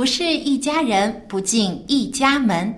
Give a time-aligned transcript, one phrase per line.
[0.00, 2.74] 不是一家人，不进一家门。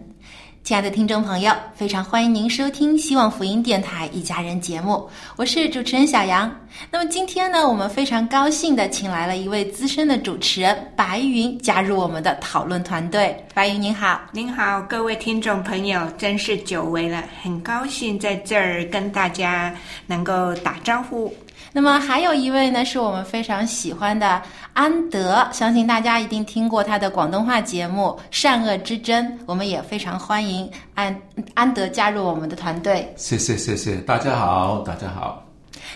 [0.65, 6.53] 亲爱的听众朋友，非常欢迎您收听希望福音电台《一家人》节目，我是主持人小杨。
[6.91, 13.37] 那么今天呢，我们非常高兴的请来了一位资深的主持人白云加入我们的讨论团队。
[13.55, 19.73] 白云您好，您好，各位听众朋友，真是久违了，很高兴在这儿跟大家
[20.09, 21.33] 能够打招呼。
[21.75, 24.43] 那么还有一位呢，是我们非常喜欢的
[24.75, 31.19] 安德，相信大家一定听过他的广东话节目《善恶之争》，我们也非常欢迎安
[31.55, 33.11] 安德加入我们的团队。
[33.17, 35.43] 谢谢谢谢，大家好，大家好。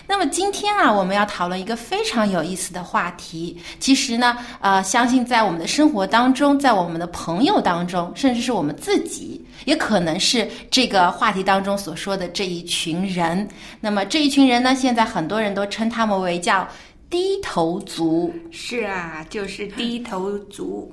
[0.07, 3.55] 那么今天啊，我们要讨论一个非常有意思的话题。
[3.79, 13.45] 其实呢，呃，相信在我们的生活当中，在我们的朋友当中，甚至是我们自己，也可能是这个话题当中所说的这一群人。
[13.81, 16.65] 那么这一群人呢，现在很多人都称他们为叫
[17.09, 18.33] 低头族。
[18.49, 20.89] 是啊，就是低头族。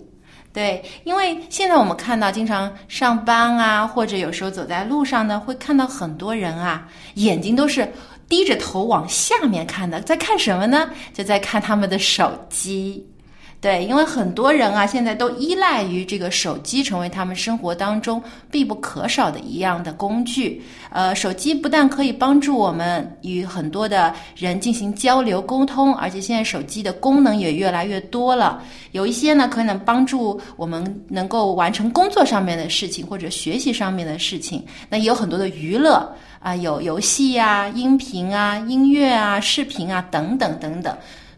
[0.53, 7.89] 对，因为现在我们看到，经常上班啊，或者有时候走在路上呢，会看到很多人啊，眼睛都是
[8.29, 10.91] 低着头往下面看的，在看什么呢？
[11.13, 13.07] 就在看他们的手机。
[13.65, 20.63] 对，因为很多人啊，现在都依赖于这个手机，成为他们生活当中必不可少的一样的工具。
[20.91, 28.63] 呃，手机不但可以帮助我们与很多的人进行交流沟通，而且现在手机的功能也越来越多了。
[28.93, 34.63] 有一些呢，可能帮助我们能够完成工作上面的事情，或者学习上面的事情。
[34.91, 36.07] 那也有很多的娱乐
[36.39, 40.95] 啊，有游戏啊、音频啊、音乐啊、视频啊等等等等。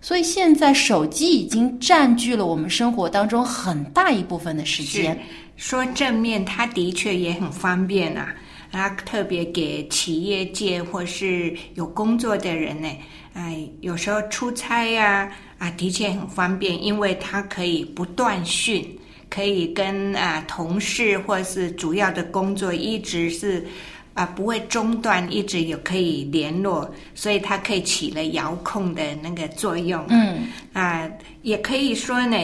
[0.07, 5.21] 所以现在手机已经占据了我们生活当中很大一部分的时间。
[5.57, 8.33] 说正面，它的确也很方便啊。
[8.71, 12.89] 它特别给企业界或是有工作的人呢，
[13.33, 15.29] 哎，有时候出差呀、
[15.59, 18.89] 啊，的确很方便，因为它可以不断讯，
[19.29, 23.67] 可以跟啊同事或是主要的工作一直是。
[24.17, 30.05] 啊，不会中断，一直有可以联络，所以它可以起了遥控的那个作用。
[30.09, 31.09] 嗯，啊，
[31.43, 32.37] 也可以说呢，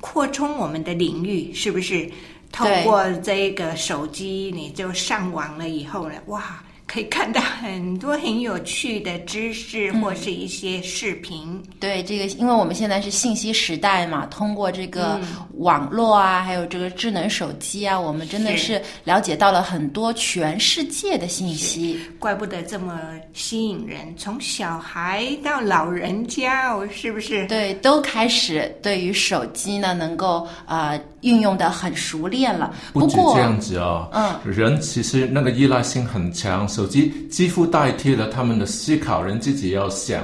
[0.00, 2.08] 扩充我们的领域，是不是？
[2.52, 6.62] 透过这个手机，你就上网了以后呢，哇，
[6.94, 11.60] 可以看到很多很有趣的知识或是一些视频。
[11.80, 15.18] 对这个，因为我们现在是信息时代嘛，通过这个
[15.54, 21.98] 网络啊，还有这个智能手机啊，我们真的是了解到了很多全世界的信息。
[22.20, 23.00] 怪不得这么
[23.32, 27.44] 吸引人，从小孩到老人家哦，是不是？
[27.48, 32.72] 对，都开始对于手机呢，能够呃运用的很熟练了。
[32.92, 40.22] 不止过这样子哦，嗯，人其实那个依赖性很强，手机几乎代替了他们的思考，人自己要想，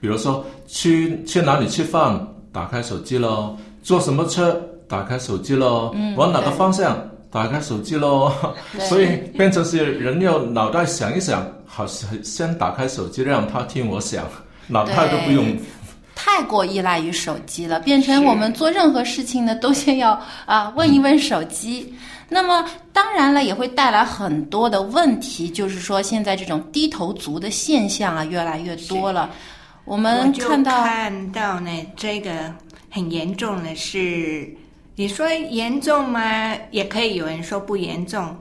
[0.00, 6.96] 比如说去去哪里吃饭，打开手机喽；坐什么车，打开手机喽；嗯往哪个方向，
[7.30, 8.30] 打开手机喽。
[8.88, 9.06] 所以
[9.36, 14.24] 变成是人要脑袋想一想，好先打开手机让他听我想，
[14.66, 15.56] 脑袋都不用。
[16.24, 20.10] 太过依赖于手机了，变成我们做任何事情呢，都先要
[20.46, 21.92] 啊问一问手机。
[22.28, 29.30] 那么当然了，也会带来很多的问题，就是说现在这种低头族的现象啊，越来越多了。
[29.84, 32.30] 我们看到，看到呢，这个
[32.88, 34.48] 很严重的是
[34.94, 36.54] 你说严重吗？
[36.70, 38.34] 也可以有人说不严重，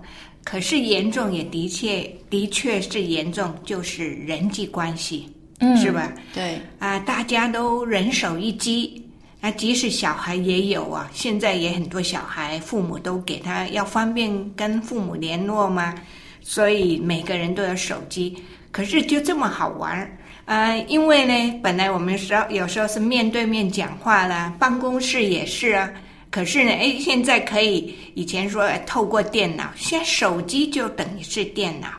[0.44, 5.28] 可是严重也的确的确是严重，就是人际关系，
[5.62, 6.12] 嗯，是吧？
[6.34, 9.08] 对，啊，大家都人手一机，
[9.42, 15.94] 啊，即使小孩也有啊，现在也很多小孩父母都给他要方便跟父母联络嘛，
[16.42, 18.36] 所以每个人都有手机。
[18.72, 25.92] 可是就这么好玩儿，啊，因为呢，本来我们时候有时候是面对面讲话啦，办公室也是啊。
[26.32, 31.90] 可是呢，哎，现在可以，以前说哎透过电脑，现在手机就等于是电脑。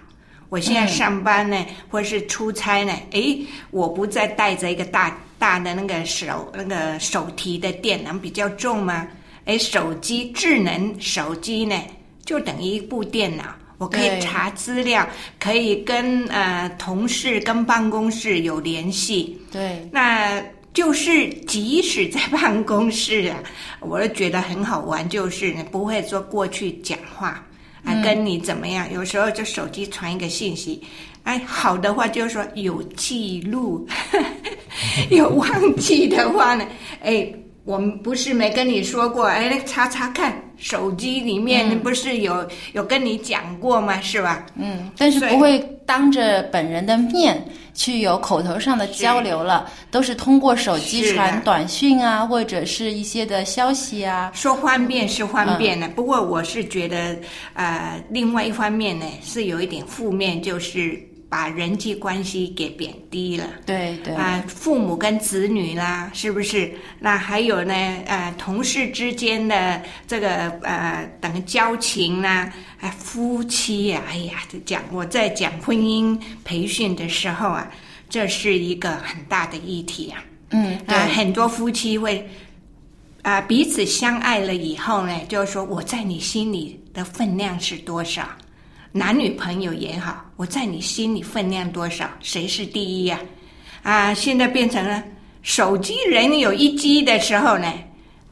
[0.53, 3.41] 我现在上班呢，或者是出差呢，诶，
[3.71, 9.09] 我不再带着一个大大的那个手那个手提的电脑比较重吗？
[9.47, 11.75] 诶，手机智能手机呢，
[12.27, 13.45] 就等于一部电脑，
[13.79, 15.09] 我可以查资料，
[15.41, 19.41] 可以跟呃同事、跟办公室有联系。
[19.51, 20.39] 对，那
[20.75, 23.39] 就是即使在办公室啊，
[23.81, 27.43] 我都觉得很好玩，就是呢不会说过去讲话
[27.85, 30.83] 啊，跟你怎么样，有时候就手机传一个信息，
[31.25, 33.87] 哎，好的话就是说有记录，
[35.11, 36.67] 有忘记的话呢，
[37.03, 37.33] 哎。
[37.65, 44.01] 我们不是没跟你说过，哎，查查看手机里面不是有、有跟你讲过吗？
[44.01, 44.47] 是吧？
[44.55, 47.45] 嗯，但是不会当着本人的面
[47.75, 54.31] 去有口头上的交流了，都是通过手机传短讯啊，或者是一些的消息啊。
[54.33, 57.17] 说方便是方便的，不过我是觉得，
[57.55, 60.97] 呃，另外一方面呢是有一点负面，就是
[61.33, 63.47] 把人际关系给贬低了。
[63.65, 66.71] 对对，啊、父母跟子女啦，是不是？
[67.01, 67.75] 那还有呢，
[68.05, 72.53] 呃，同事之间的这个呃，等于交情啦，
[72.83, 77.67] 啊、夫妻呀、哎呀，就讲我在讲婚姻培训的时候啊，
[78.11, 80.23] 这是一个很大的议题啊。
[80.51, 82.29] 嗯，对，啊，很多夫妻会
[83.23, 88.29] 啊、彼此相爱了以后呢，就是说我在你心里的分量是多少？
[88.95, 92.11] 男女朋友也好，我在你心里分量多少？
[92.21, 93.19] 谁是第一呀、
[93.83, 94.13] 啊？
[94.13, 95.03] 现在变成了
[95.41, 97.67] 手机人有一机的时候呢，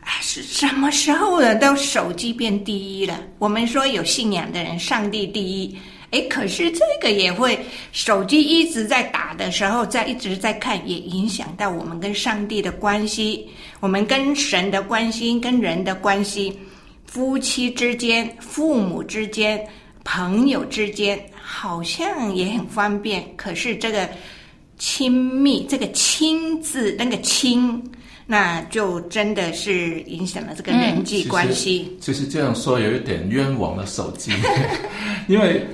[0.03, 1.55] 啊，是什么时候了？
[1.55, 3.19] 都手机变第一了。
[3.39, 5.75] 我们说有信仰的人，上帝第一。
[6.11, 7.59] 哎，可是这个也会，
[7.93, 13.49] 手机一直在打的时候，在一直在看，也影响到我们跟上帝的关系，
[13.79, 16.59] 我们跟神的关系，跟人的关系，
[17.07, 19.65] 夫妻之间、父母之间、
[20.13, 23.25] 朋友之间，好像也很方便。
[23.37, 24.09] 可是这个
[24.77, 27.81] 亲密，这个“亲”字，那个“亲”，
[28.27, 31.97] 那就真的是影响了这个人际关系。
[32.01, 34.33] 其实这样说有一点冤枉了手机，
[35.29, 35.65] 因为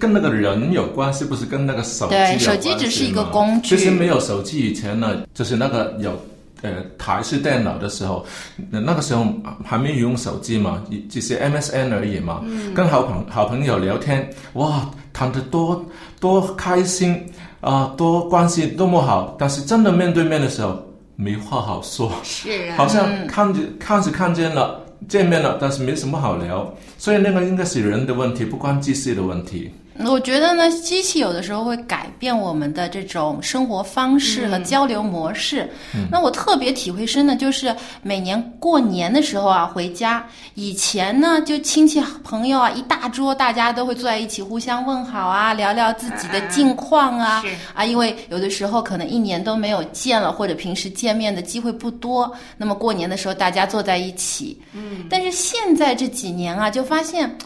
[0.00, 6.18] 跟那个人有关系，不是跟那个手机有对关系手机只是一个工具其实没有手机以前呢，就是那个有。
[6.62, 8.24] 呃，台式电脑的时候，
[8.72, 9.24] 呃那个时候
[9.64, 12.42] 还没有用手机嘛，只是 MSN 而已嘛。
[12.74, 15.84] 跟好朋好朋友聊天，哇，谈得多
[16.18, 17.24] 多开心
[17.60, 19.36] 啊、多关系多么好。
[19.38, 20.76] 但是真的面对面的时候，
[21.16, 22.10] 没话好说。
[22.24, 29.70] 是啊，好像看着、看是看见了，见面了，但是没什么好聊，所以那个应该是人的问题，不关机器的问题。
[30.06, 35.68] 我觉得呢，机器有的时候会改变我们的这种生活方式和交流模式。
[36.10, 54.60] 那我特别体会深的就是每年过年的时候啊，回家以前呢，就亲戚朋友啊一大桌，大家都会坐在一起互相问好啊，聊聊自己的近况啊是啊，因为有的时候可能一年都没有见了，或者平时见面的机会不多，那么过年的时候大家坐在一起。
[54.72, 57.36] 嗯，但是现在这几年啊，就发现。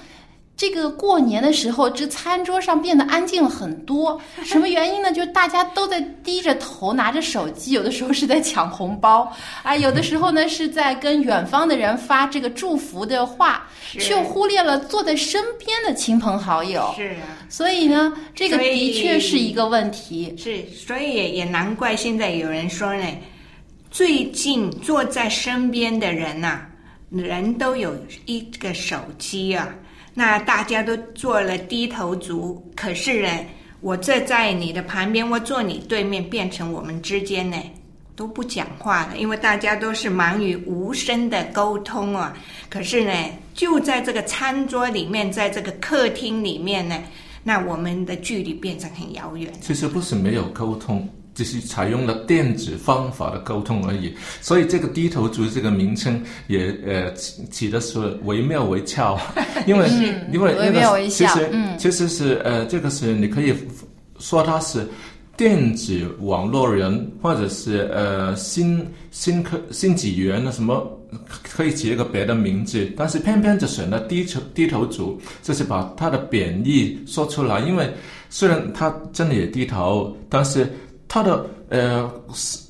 [0.63, 4.21] 这个过年的时候，这餐桌上变得安静了很多。
[4.47, 5.11] 什么原因呢？
[5.11, 9.29] 就是大家都在低着头拿着手机，有的时候是在抢红包，
[9.65, 16.95] 啊， 有的时候呢是在跟远方的人发这个祝福的话，却忽略了坐在身边的亲朋好友。
[16.95, 17.43] 是啊。
[17.49, 20.33] 所以呢，这个的确是一个问题。
[20.39, 23.05] 是，所以也也难怪现在有人说呢，
[23.91, 26.61] 最近坐在身边的人呐、
[27.11, 29.69] 人都有一个手机啊，
[30.15, 33.29] 那大家都做了低头族，可是呢，
[33.81, 37.57] 我这在你的旁边，我坐你对面，变成我们之间呢。
[38.15, 42.37] 都不讲话了，因为大家都是忙于无声的沟通啊。
[42.69, 43.13] 可是呢，
[43.55, 47.03] 就在这个餐桌里面，在这个客厅里面呢，
[47.43, 49.51] 那我们的距离变成很遥远。
[49.63, 54.13] 其实不是没有沟通，只是采用了电子方法的沟通而已。
[54.41, 59.19] 所以这个低头族这个名称也呃起起的是惟妙惟肖，
[59.67, 59.89] 因为
[60.33, 63.55] 因为那个其实其实是呃这个是你可以
[64.19, 64.87] 说他是。
[65.35, 70.87] 电子网络人或者是呃新新科新纪元的什么，
[71.43, 77.61] 可以起一个别的名字，但是偏偏就选了低头低头族，就是把他的贬义说出来。
[77.61, 77.91] 因为
[78.29, 80.71] 虽然他真的也低头，但是
[81.13, 82.11] 他的呃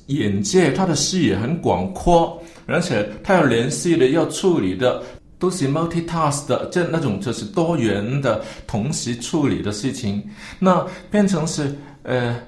[0.07, 5.01] 眼界、他的视野很广阔，而且他要联系的、要处理的。
[5.39, 10.23] 都是 multitask 的，这那种就是多元的同时处理的事情，
[10.57, 12.39] 那变成是呃，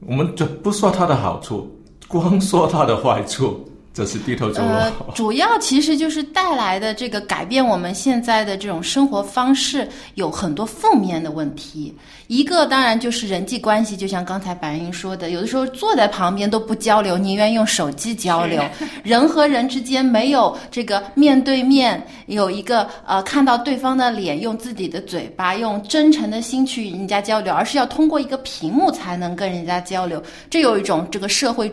[0.00, 1.70] 我们就不说它的好处，
[2.08, 3.69] 光说它的坏处。
[3.92, 11.92] 这是低头族呃，主要其实就是带来的这个改变我们现在的这种生活方式有很多负面的问题。
[12.28, 18.62] 一个当然就是人际关系，就像刚才白云说的，有的时候坐在旁边都不交流，宁愿用手机交流。
[19.02, 30.22] 人和人之间没有这个面对面，有一个呃看到对方的脸，用自己的嘴巴，用真诚的心去与人家交流，而是要通过一个屏幕才能跟人家交流。
[30.48, 31.68] 这有一种这个社会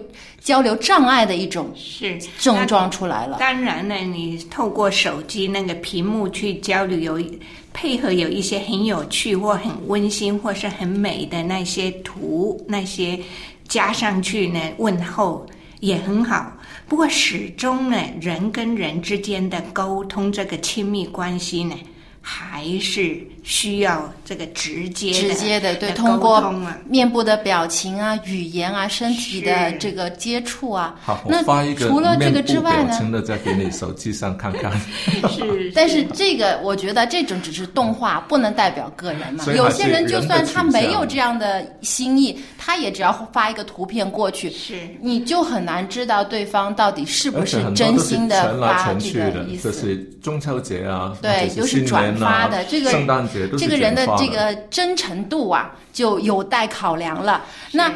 [0.47, 3.35] 交流障碍的一种是症状出来了。
[3.37, 7.27] 当然呢，你透过手机那个屏幕去交流，有
[7.73, 13.19] 配合有一些很有趣或很温馨或是很美的那些图，那些
[13.67, 15.45] 加上去呢，问候
[15.81, 16.53] 也很好。
[16.87, 21.75] 不过始终呢，人跟人之间的沟通，这个亲密关系呢，
[22.21, 26.53] 还是需要这个直接直接的对，通过。
[26.85, 30.95] 面部的表情啊、语言啊、身体的这个接触啊。
[31.01, 32.89] 好，我那发一个除了这个之外呢？
[32.89, 34.71] 表情的再给你手机上看看。
[35.31, 49.71] 是，但是这个，我觉得这种只是动画，不能代表个人嘛有些人就算他没有这样的心意，他也只要发一个图片过去，是你就很难知道对方到底是不是真很多都是心的传来发这传去的，个意思。
[49.71, 57.43] 这是中秋节啊，对，就是转发的这个圣诞节这个人的这个真诚度啊，就有待考量了。
[57.71, 57.91] 那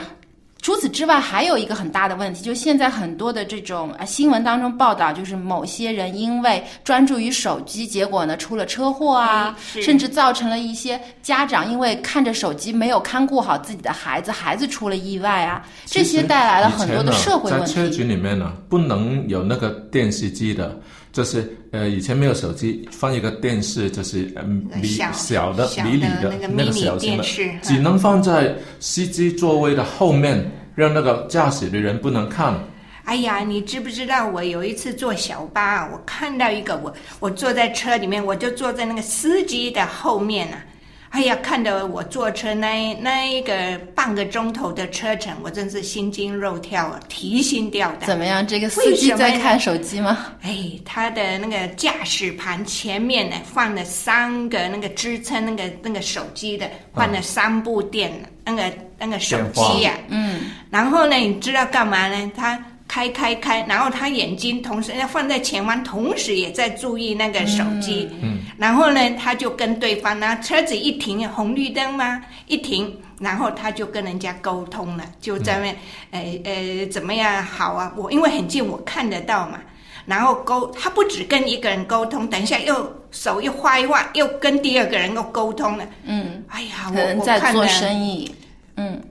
[0.62, 17.90] 除此之外，还有一个很大的问题，就是现在很多的这种啊新闻当中报道，就是某些人因为专注于手机，结果呢出了车祸啊，甚至造成了一些家长因为看着手机没有看顾好自己的孩子，孩子出了意外啊，这些带来了很多的社会问题在车。
[17.90, 20.80] 局里面呢，不能有那个电视机的，
[21.12, 32.58] 就是呃，以前没有手机，放一个电视，就是嗯，米小小的小的离里的那个那个小型的电视，只能放在司机座位的后面，让那个驾驶的人不能看。
[33.04, 34.30] 哎呀，你知不知道？
[34.30, 40.64] 我有一次坐小巴，我看到一个我，我坐在车里面，我就坐在那个司机的后面啊。
[41.12, 48.08] 哎呀，看到我坐车那那一个半个钟头的车程，我真是心惊肉跳啊，提心吊胆。
[48.08, 48.48] 怎么样？
[48.48, 50.28] 这个司机在看手机吗？
[50.42, 58.10] 哎，他的那个驾驶盘前面呢放了三个那个支撑那个那个手机的，换了三部电、
[58.46, 58.64] 那个
[58.98, 60.40] 那个手机呀、嗯，
[60.70, 62.32] 然后呢，你知道干嘛呢？
[62.36, 68.10] 他开开开，然后他眼睛同时要放在前方，同时也在注意那个手机。
[68.22, 75.76] 嗯，然后呢，他就跟对方，然后车子一停，红绿灯嘛，一停，然后他就跟人家沟通了，就在那，
[76.12, 77.92] 呃呃，怎么样好啊？
[77.98, 79.60] 我因为很近，我看得到嘛。
[80.06, 85.88] 然后沟，他不止跟一个人沟通，等一下又手又画一画，又跟第二个人又沟通了。
[86.04, 88.32] 嗯，哎呀，可能我我在做生意。
[88.78, 89.02] 嗯，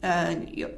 [0.00, 0.68] 呃，有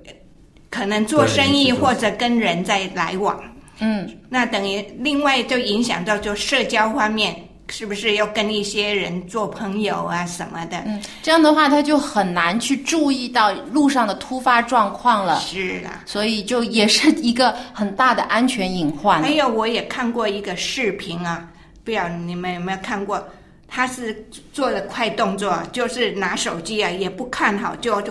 [0.68, 3.42] 可能做生意或者跟人在来往，
[3.78, 7.34] 嗯，那等于另外就影响到就社交方面，
[7.70, 10.76] 是不是要跟一些人做朋友啊什么的？
[10.86, 16.02] 嗯，这样的话他就很难去注意到路上的突发状况了，是啦。
[16.04, 19.22] 所以就也是一个很大的安全隐患。
[19.22, 21.48] 还有，我也看过一个视频啊，
[21.84, 23.22] 不知道你们有没有看过？
[23.72, 28.02] 他是做了快动作，就是拿手机啊，也不看好，就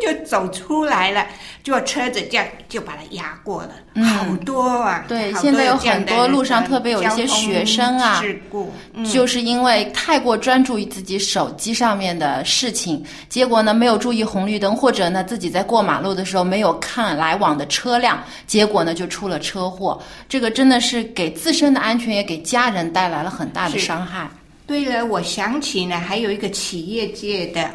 [0.00, 1.26] 就走出来了，
[1.62, 5.04] 就车子这样就把它压过了，嗯好多啊！
[5.08, 20.00] 对现在有很多路上呃特别有一些学生啊事故，嗯就是因为太过专注于自己手机上面的事情，结果呢没有注意红绿灯，或者呢自己在过马路的时候没有看来往的车辆，结果呢就出了车祸。
[20.28, 24.28] 这个真的是给自身的安全也给家人带来了很大的伤害。
[24.66, 27.70] 对了，我想起呢，还有一个企业界的，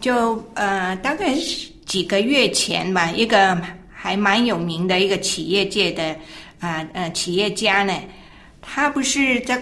[0.00, 6.16] 就呃，大概是几个月前吧，一个还蛮有名的一个企业界的
[6.60, 7.94] 啊呃企业家呢，
[8.62, 9.60] 他不是在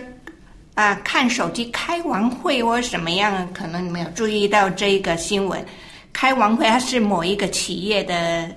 [0.74, 5.64] 啊、看手机开完会或什么样，可能你没有注意到这个新闻。
[6.12, 8.54] 开完会，他是某一个企业的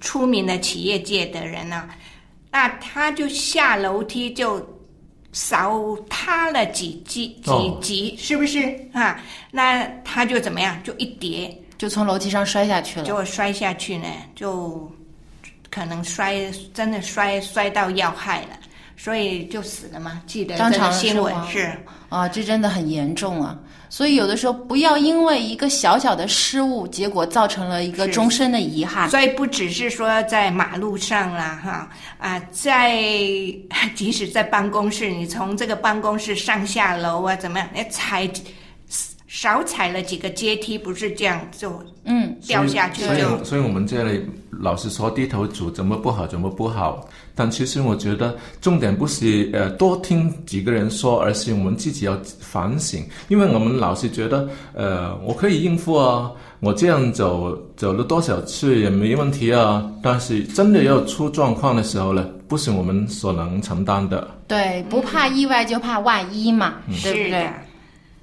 [0.00, 1.88] 出名的企业界的人呢、
[2.52, 4.64] 那他就下楼梯就
[5.32, 8.58] 少塌了几级几哦级，是不是
[8.92, 9.20] 啊？
[9.50, 10.76] 那他就怎么样？
[10.82, 13.06] 就一跌，就从楼梯上摔下去了。
[13.06, 14.90] 结果摔下去呢，就
[15.70, 18.58] 可能摔真的摔摔到要害了，
[18.96, 20.20] 所以就死了嘛。
[20.26, 23.56] 记得这当场个新闻是啊，这真的很严重啊！
[23.90, 29.10] 所以有的时候不要因为一个小小的失误，结果造成了一个终身的遗憾。
[29.10, 33.02] 所以不只是说在马路上啦，哈啊，在
[33.96, 37.68] 即使在办公室，你从这个办公室上下楼啊，怎么样？
[37.74, 38.30] 你踩
[39.30, 44.20] 少踩了几个阶梯，不是这样就嗯，掉下去所以，所以我们这里
[44.50, 47.08] 老是说低头族怎么不好，怎么不好。
[47.36, 53.04] 但其实我觉得重点不是呃多听几个人说，而是我们自己要反省。
[53.28, 59.88] 因为我们老是觉得呃我可以应付啊，我这样走走了多少次也没问题啊。
[60.02, 64.28] 但是真的要出状况的时候呢，不是我们所能承担的。
[64.48, 67.48] 对，不怕意外就怕万一嘛，对不对。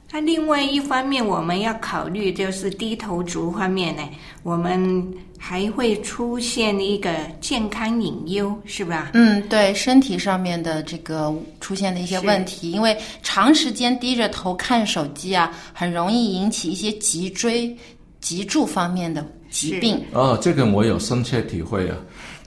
[0.09, 4.03] 那另外一方面，我们要考虑就是低头族方面呢，
[4.41, 5.05] 我们
[5.37, 9.11] 还会出现一个健康隐忧，是吧？
[9.13, 17.75] 嗯，对，身体上面的这个出现的一些问题，因为长时间低着头看手机啊，很容易引起一些脊椎、
[18.21, 20.01] 脊柱方面的疾病。
[20.13, 21.97] 哦，这个我有深切体会啊，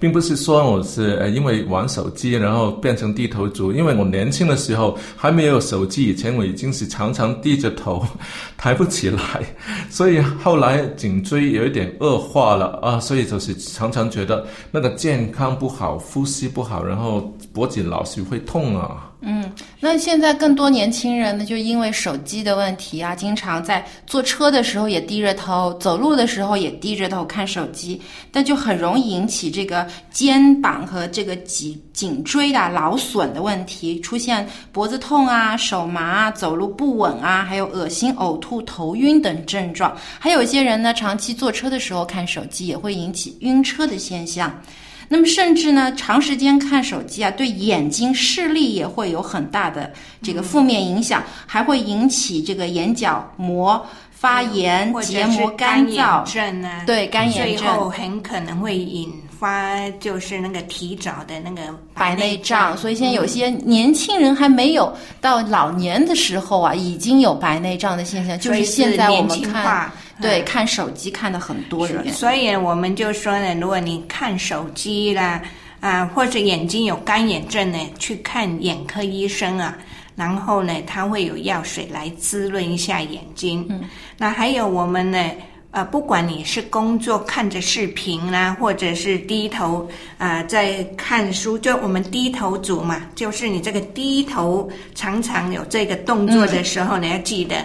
[0.01, 8.05] 并不是说我是呃因为玩手机然后变成低头族，因为我年轻的时候还没有手机以前，我已经是常常低着头，
[8.57, 9.21] 抬不起来，
[9.91, 19.10] 所以后来颈椎有一点恶化了啊，所以就是常常觉得那个健康不好，呼吸不好，然后脖子老是会痛啊。
[19.23, 28.01] 嗯，那现在更多年轻人呢，就因为手机的问题啊，经常在坐车的时候也低着头，走路的时候也低着头看手机，
[28.33, 39.95] 但就很容易引起这个肩膀和这个脊颈椎的劳损的问题，出现脖子痛啊、手麻啊、走路不稳啊，还有恶心、呕吐、头晕等症状。
[40.19, 44.51] 还有一些人呢，长期坐车的时候看手机，也会引起晕车的现象。
[45.13, 56.23] 那么甚至呢，长时间看手机啊，对眼睛视力也会有很大的这个负面影响，还会引起这个眼角膜发炎、结膜干燥。
[56.33, 56.63] 症。
[56.63, 57.57] 啊，对干眼症。
[57.57, 72.13] 最后、很可能会引发就是那个提早的那个白内内障，所以现在有些年轻人还没有到老年的时候啊，已经有白内障的现象，就是现在我们看，化对，嗯看手机看的很多人。
[72.13, 75.43] 所以我们就说呢，如果你看手机啦，
[75.81, 79.77] 啊，或者眼睛有干眼症呢，去看眼科医生啊。
[80.17, 83.65] 然后呢，它会有药水来滋润一下眼睛。
[83.71, 83.81] 嗯，
[84.19, 85.31] 那还有我们呢，
[85.71, 97.57] 呃，不管你是工作看着视频啦，或者是低头啊、呃在看书，就我们低头族嘛，就是你这个低头常常有这个动作的时候呢，要记得。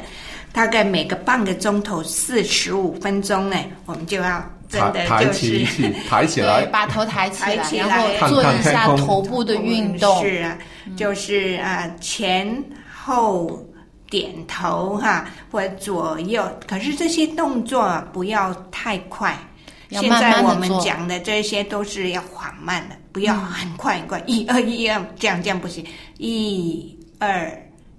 [0.56, 10.24] 大概每个半个钟头四十五分钟呢，我们就要真的就是起抬起 对，来，把头抬起来，抬起然后来做一下头部的运动。
[10.24, 10.58] 是啊，
[10.96, 12.64] 就是啊前
[13.04, 13.62] 后
[14.10, 16.50] 点头哈，或者左右。
[16.66, 19.38] 可是这些动作啊不要太快。
[19.92, 25.86] 现在我们讲的这些都是要缓慢的，不要很快很快，一二一二，这样这样不行，
[26.18, 27.52] 一二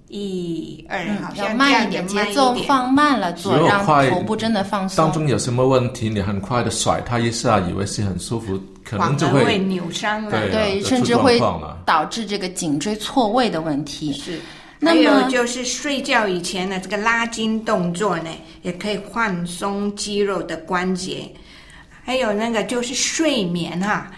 [0.09, 5.11] 一二，好要像慢一点，节奏放慢了做，让头部真的放松当。
[5.13, 10.31] 中有什么问题，你很快的甩它一下，以为是很舒服，可能就会会扭伤了。
[10.49, 11.39] 对甚至会
[11.85, 14.13] 导致这个颈椎错位的问题。
[14.13, 14.39] 是。
[14.79, 18.29] 那么就是睡觉以前的这个拉筋动作呢，
[18.61, 21.29] 也可以放松肌肉的关节。
[22.03, 24.09] 还有那个就是睡眠哈、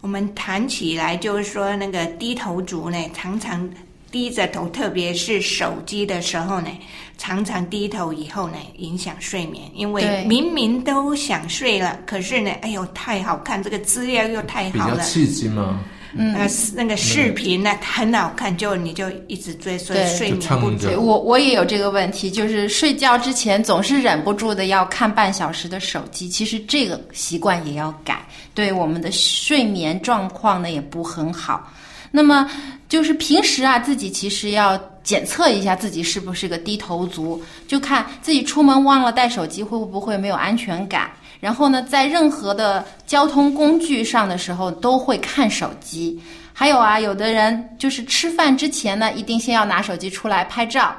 [0.00, 3.68] 我们谈起来就是说那个低头族呢，常常
[4.10, 6.68] 低着头，特别是手机的时候呢，
[7.16, 9.64] 常常低头以后呢，影响睡眠。
[9.74, 14.98] 因为明明都想睡了，可是呢，哎呦太好看，这个资料又太好了。
[14.98, 15.80] 较刺激嘛。
[16.14, 20.88] 嗯那那个视频呢很好看，就你就一直追，所以睡眠不足。
[20.96, 26.26] 我我也有这个问题，就是睡觉之前总是忍不住的要看半小时的手机。
[26.26, 31.70] 其实这个习惯也要改，对我们的睡眠状况呢也不很好。
[32.10, 32.50] 那么
[32.88, 41.10] 就是平时啊，自己其实要检测一下自己是不是个低头族，就看自己出门忘了带手机会不会没有安全感。
[41.40, 46.20] 然后呢，在任何的交通工具上的时候都会看手机。
[46.52, 50.92] 还有啊，有的人就是吃饭之前呢，一定先要拿手机出来拍照，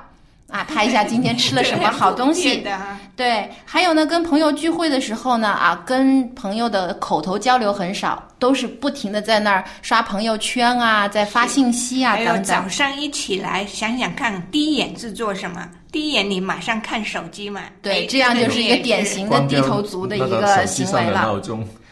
[0.50, 2.64] 啊，拍一下今天吃了什么好东西。
[3.16, 12.44] 对，还有呢，跟朋友聚会的时候呢，啊，跟朋友的口头交流很少，都是不停的在那儿刷朋友圈啊，在发信息啊还有等等。
[12.46, 15.68] 早上一起来想想看，第一眼是做什么？
[15.92, 19.06] 第一眼你马上看手机嘛，对，哎这样就是一个典。
[19.06, 21.42] 型的低头族的一个行为了。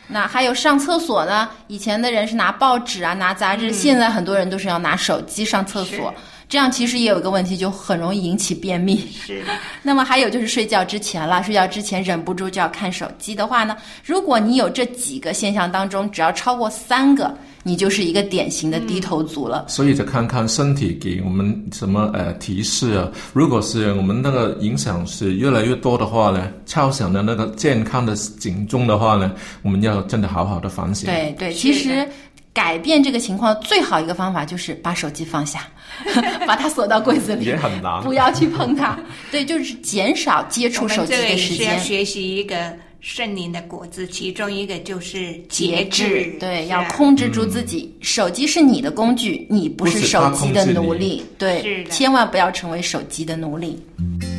[0.07, 1.49] 那还有上厕所呢？
[1.67, 6.13] 以前的人是拿报纸啊，拿杂志，现在很多人都是要拿手机上厕所。
[6.49, 8.97] 这样其实也有一个问题，就很容易引起便秘。
[9.11, 9.51] 是的，
[9.83, 19.65] 那么还有就是睡觉之前了，睡觉之前忍不住就要看手机的话呢，如果你有这几个现象当中，只要超过三个，你就是一个典型的低头族了。
[19.67, 23.11] 所以就看看身体给我们什么呃提示啊。
[23.33, 29.33] 如果是我们那个影响是越来越多的话呢，敲响的那个健康的警钟的话呢，
[29.63, 31.07] 我们要真的好好的反省。
[31.07, 32.07] 对对，其实
[32.53, 35.67] 改变这个情况最好一个方法就是把手机放下，
[36.45, 38.97] 把它锁到柜子里，也很难不要去碰它。
[39.31, 41.57] 对，就是减少接触手机的时间。
[41.57, 47.93] 是要学习一个圣灵的果子，其中一个就是节制，对，要控制住自己。
[48.01, 51.23] 手机是你的工具，你不是手机的奴隶。
[51.37, 53.79] 对，千万不要成为手机的奴隶。
[53.99, 54.36] 既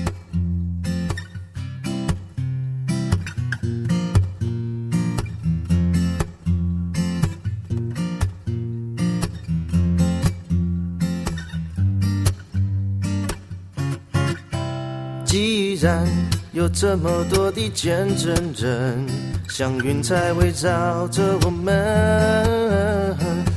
[15.89, 16.07] 然
[16.53, 19.07] 有这么多的见证人，
[19.49, 23.17] 像云彩围绕着我们，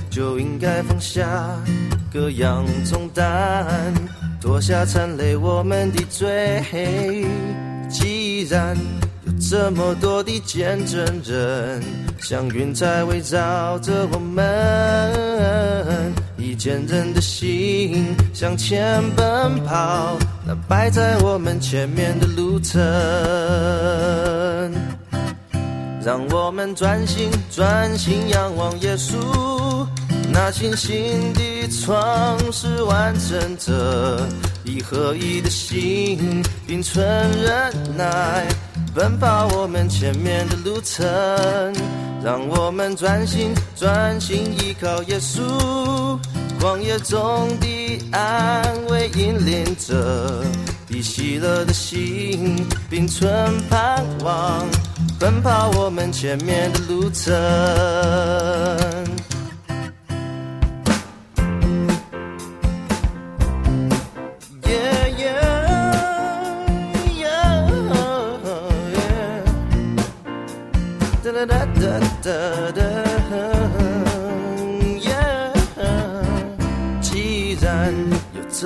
[0.09, 1.27] 就应该放下
[2.09, 3.93] 各样重担，
[4.39, 6.63] 脱下缠累我们的罪。
[7.89, 8.77] 既然
[9.25, 11.83] 有这么多的见证人，
[12.21, 14.41] 像云彩围绕着我们，
[16.37, 22.81] 以坚韧的心向前奔跑，那摆在我们前面的路程。
[26.03, 29.85] 让我们专心专心仰望耶稣，
[30.33, 34.27] 那信心的创始完成者，
[34.63, 37.05] 以合一的心，并存
[37.39, 38.47] 忍耐，
[38.95, 41.05] 奔跑我们前面的路程。
[42.23, 45.39] 让我们专心专心依靠耶稣，
[46.61, 50.43] 旷野中的安慰引领着
[50.89, 52.55] 已喜乐的心，
[52.87, 53.27] 并存
[53.67, 54.63] 盼望。
[55.19, 57.33] 奔跑我们前面的路程。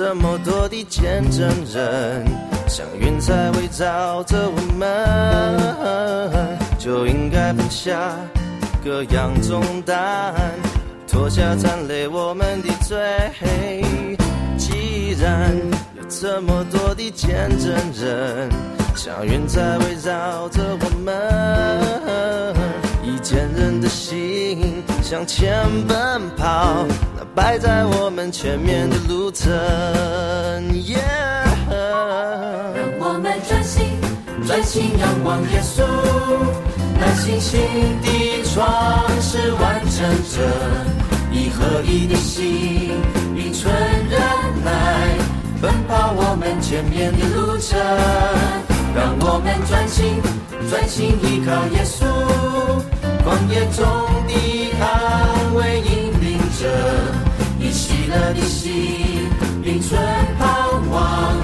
[0.06, 2.24] 这么多的见证人，
[2.68, 8.14] 像云彩围绕着我们，就应该放下
[8.84, 10.32] 各样重担，
[11.08, 12.96] 脱下残累我们的罪。
[14.56, 15.52] 既然
[15.96, 18.48] 有这么多的见证人，
[18.94, 22.54] 像云彩围绕着我们，
[23.06, 25.96] 以坚韧的心向前奔
[26.36, 26.84] 跑，
[27.16, 29.48] 那摆在我们前面的路程。
[30.72, 31.46] Yeah
[32.74, 33.86] 让我们专心
[34.44, 35.84] 专心仰望耶稣，
[36.98, 37.60] 那信心
[38.02, 40.42] 的创始完成者，
[41.30, 42.90] 以合一的心，
[43.36, 43.72] 并存
[44.10, 44.20] 忍
[44.64, 45.16] 耐，
[45.62, 47.78] 奔跑我们前面的路程。
[48.96, 50.20] 让我们专心
[50.68, 52.06] 专心依靠耶稣，
[53.26, 53.84] 旷野中
[54.28, 54.32] 的
[54.80, 56.70] 安慰引领者，
[57.58, 59.28] 以喜乐的心，
[59.64, 60.00] 并存
[60.38, 60.46] 盼
[60.88, 61.34] 望。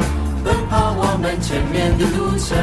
[0.45, 2.57] 奔跑我们前面的路程。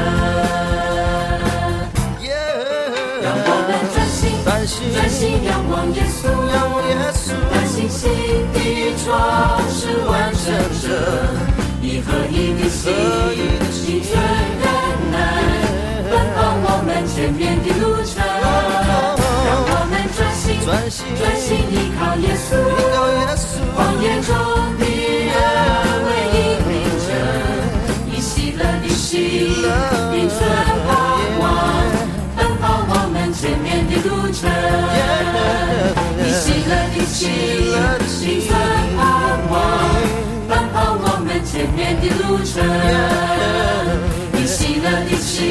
[3.20, 8.08] 让我们专心专心专心仰望耶稣，仰望耶稣那信心
[8.54, 8.56] 的
[9.04, 10.48] 创始完成
[10.80, 10.88] 者，
[11.82, 12.90] 以合一的心，
[13.84, 14.16] 以存
[14.62, 14.64] 忍
[15.12, 15.14] 耐，
[16.08, 18.39] 奔跑我们前面的路程。
[20.70, 22.62] 专心专心依靠耶稣，依
[22.94, 23.42] 靠耶稣
[23.74, 24.30] 旷野中
[24.78, 24.86] 的
[25.26, 25.34] 人
[26.06, 26.38] 为引
[26.70, 27.10] 领着，
[28.06, 29.18] 以喜乐的心，
[30.12, 30.38] 并存
[30.86, 30.88] 盼
[31.40, 31.42] 望，
[32.36, 34.38] 奔跑我们前面的路程。
[36.22, 37.18] 以喜乐的心，
[38.20, 38.48] 并存
[38.96, 39.00] 盼
[39.50, 39.52] 望，
[40.48, 42.54] 奔跑我们前面的路程。
[44.38, 45.42] 以喜乐的心，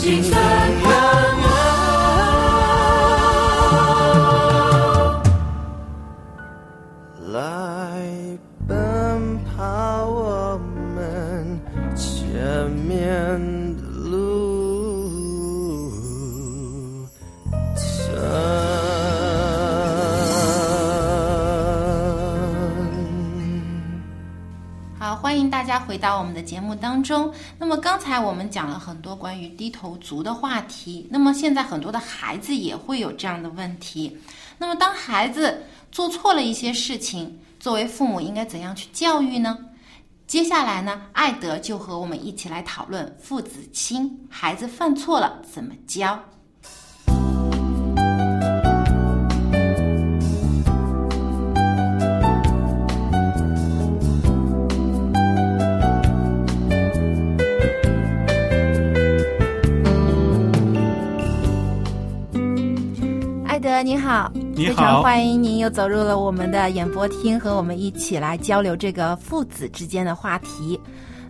[0.00, 0.46] 并存盼
[0.84, 1.27] 望。
[25.88, 27.32] 回到我们的节目当中。
[27.58, 34.14] 那么刚才我们讲了很多关于低头族的话题，那么现在很多的孩子也会有这样的问题。
[34.58, 39.58] 那么当孩子做错了一些事情，作为父母应该怎样去教育呢？
[40.26, 46.22] 接下来呢，艾德就和我们一起来讨论父子亲，孩子犯错了怎么教。
[63.68, 70.80] 德你好，你好非常欢迎您又走入了我们的演播厅，和我们一起来交流这个父子之间的话题。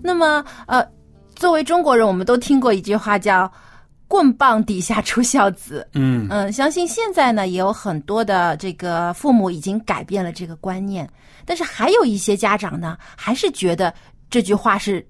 [0.01, 0.87] 那么，呃，
[1.35, 3.51] 作为中国人，我们都听过一句话叫
[4.07, 5.85] “棍棒底下出孝子”。
[5.95, 11.11] 嗯嗯，相信现在呢也有很多的这个父母已经改变了这个观念，
[11.45, 13.93] 但是还有一些家长呢，还是觉得
[14.31, 15.05] 这句话是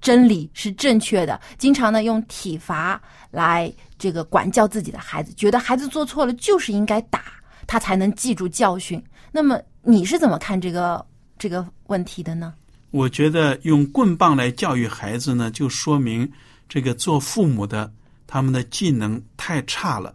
[0.00, 7.24] 真理，是正确的，经常呢用体罚来这个管教自己的孩子，觉得孩子做错了就是应该打
[7.66, 9.02] 他才能记住教训。
[9.30, 11.04] 那么你是怎么看这个
[11.38, 12.54] 这个问题的呢？
[12.90, 16.30] 我觉得用棍棒来教育孩子呢，就说明
[16.68, 17.92] 这个做父母的
[18.26, 20.14] 他们的技能太差了，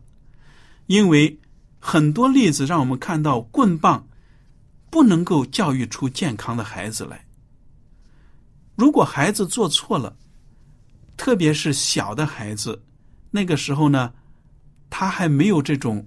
[0.87, 1.39] 因为
[1.79, 4.07] 很多例子让我们看到棍棒
[4.89, 7.24] 不能够教育出健康的孩子来。
[8.75, 10.15] 如果孩子做错了，
[11.17, 12.81] 特别是小的孩子，
[13.31, 14.11] 那个时候呢，
[14.89, 16.05] 他还没有这种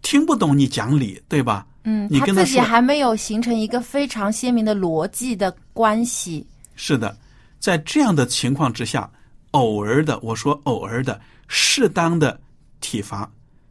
[0.00, 1.66] 听不懂你讲理，对吧？
[1.84, 6.46] 嗯，你跟他说自己还没有形成一个非常鲜明的逻辑的关系。
[6.76, 7.16] 是的，
[7.58, 9.10] 在这样的情况之下，
[9.50, 12.40] 偶尔的，我说偶尔的，适当的
[12.80, 13.30] 体罚，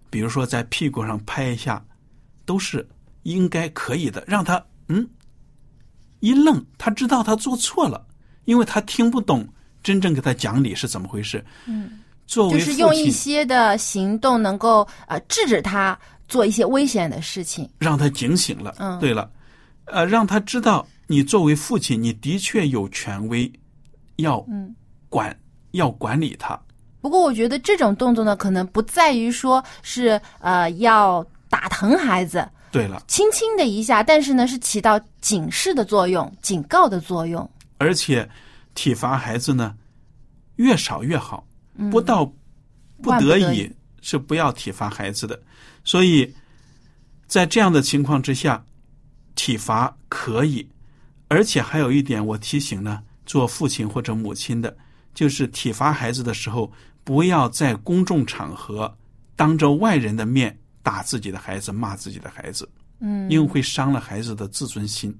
[0.10, 1.84] 比如说在屁股上拍一下，
[2.46, 2.88] 都是
[3.24, 4.24] 应该可以的。
[4.28, 5.08] 让他嗯
[6.20, 8.06] 一愣，他知道他做错了，
[8.46, 9.48] 因为他听不懂
[9.84, 11.44] 真正给他讲理是怎么回事。
[11.66, 17.70] 嗯，作为就是用一，些的行动能够呃制止他做一些危险的事情。
[17.80, 18.76] 让他警醒了。
[18.80, 19.30] 嗯对了，
[19.86, 23.52] 呃，让他知道你作为父亲，你的确有权威，
[24.18, 24.74] 要嗯
[25.10, 25.36] 管，
[25.72, 26.60] 要管理他。
[27.02, 33.02] 不过我觉得这种动作呢，可能不在于说是呃要打疼孩子，对了。
[33.08, 37.50] 轻轻的一下，但是呢是起到警示的作用、警告的作用。
[37.82, 38.30] 而且
[38.76, 39.76] 体罚孩子呢，
[40.58, 42.24] 越少越好，嗯不到
[43.02, 45.42] 不得已得已是不要体罚孩子的。
[45.84, 46.32] 所以
[47.26, 48.64] 在这样的情况之下，
[49.34, 50.70] 体罚可以，
[51.28, 54.78] 而且还有一点，我提醒呢，做父亲或者母亲的，
[55.16, 56.72] 就是体罚孩子的时候，
[57.04, 58.96] 不要在公众场合
[59.36, 65.12] 当着外人的面打自己的孩子、骂自己的孩子，嗯，因为会伤了孩子的自尊心。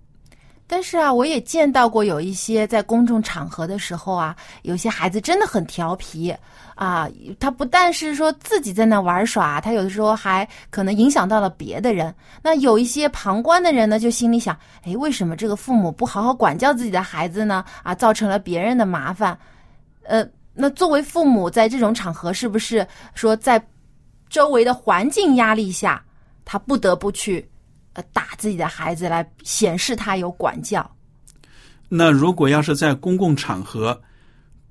[0.72, 6.34] 但是啊，我也见到过有一些在公众场合的时候啊，有些孩子真的很调皮
[6.76, 7.10] 啊，
[7.42, 12.16] 他不但是说自己在那玩耍，他有的时候还可能影响到了别的人。
[12.42, 17.66] 那有一些旁观的人呢，就心里想：哎，为什么这个父母不好好管教自己的孩子呢？
[17.84, 19.38] 啊，造成了别人的麻烦。
[20.04, 23.62] 呃，那作为父母在这种场合，是不是说在
[24.30, 26.02] 周围的环境压力下，
[26.46, 27.46] 他不得不去
[27.94, 30.90] 呃打自己的孩子来显示他有管教？
[31.90, 34.02] 那如果要是在公共场合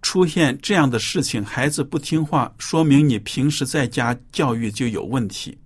[0.03, 5.59] 出现这样的事情，孩子不听话，说明你平时在家教育就有问题。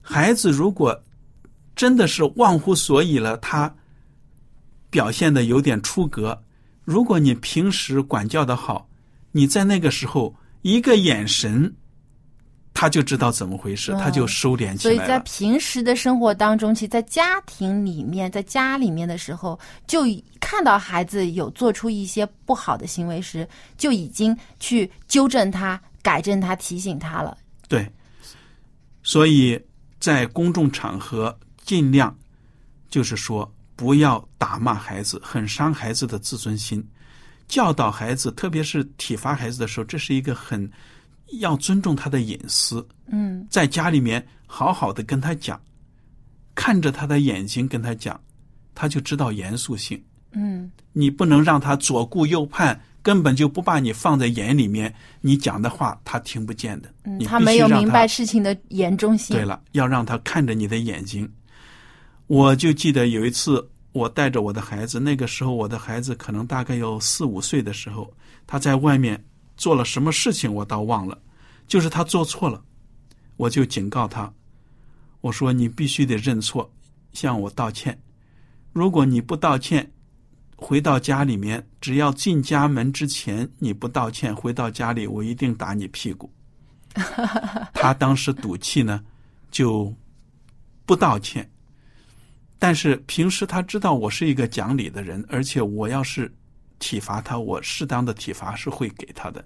[0.00, 1.02] 孩子如果
[1.74, 3.74] 真的是忘乎所以了，他
[4.90, 6.40] 表现的有点出格，
[6.84, 8.88] 如果你平时管教的好，
[9.32, 11.74] 你在那个时候一个眼神，
[12.74, 15.18] 他就知道怎么回事，哦他就收敛起来所以在。
[15.20, 27.36] 平时的生活当中，其实，在家庭里面，在家里面的时候，就已看到孩子有做出一些不好的行为时，就已经去纠正他、改正他、提醒他了。
[27.68, 27.90] 对，
[29.02, 29.60] 所以
[30.00, 32.14] 在公众场合尽量
[32.88, 36.86] 就是说不要打骂孩子，很伤孩子的自尊心。
[37.48, 40.70] 教导孩子，特别是体罚孩子的时候，这是一个很
[41.38, 42.86] 要尊重他的隐私。
[43.06, 45.60] 嗯，在家里面好好的跟他讲，
[46.54, 48.20] 看着他的眼睛跟他讲，
[48.74, 50.02] 他就知道严肃性。
[50.32, 56.88] 嗯，你不能让他左顾右盼，根本就不把你放在眼里面，你讲的话他听不见的。
[57.04, 59.36] 嗯你他没有明白事情的严重性。
[59.36, 61.30] 对了，要让他看着你的眼睛。
[62.28, 68.10] 我就记得有一次，我带着我的孩子，那个时候我的孩子可能大概有四五岁的时候，
[68.46, 69.22] 他在外面
[69.62, 71.16] 做了什么事情，我倒忘了，
[71.68, 72.60] 就是他做错了，
[73.36, 74.34] 我就警告他，
[75.20, 76.68] 我说你必须得认错，
[77.12, 77.96] 向我道歉。
[78.72, 79.88] 如果你不道歉，
[80.56, 86.28] 回到家里面，只要进家门之前你不道歉，回到家里我一定打你屁股。
[87.72, 89.00] 他当时赌气呢，
[89.52, 89.94] 就
[90.84, 91.48] 不道歉。
[92.58, 96.34] 但是平时他知道我是一个讲理的人，而且我要是
[96.82, 99.44] 体罚他，我适当的体罚是会给他的。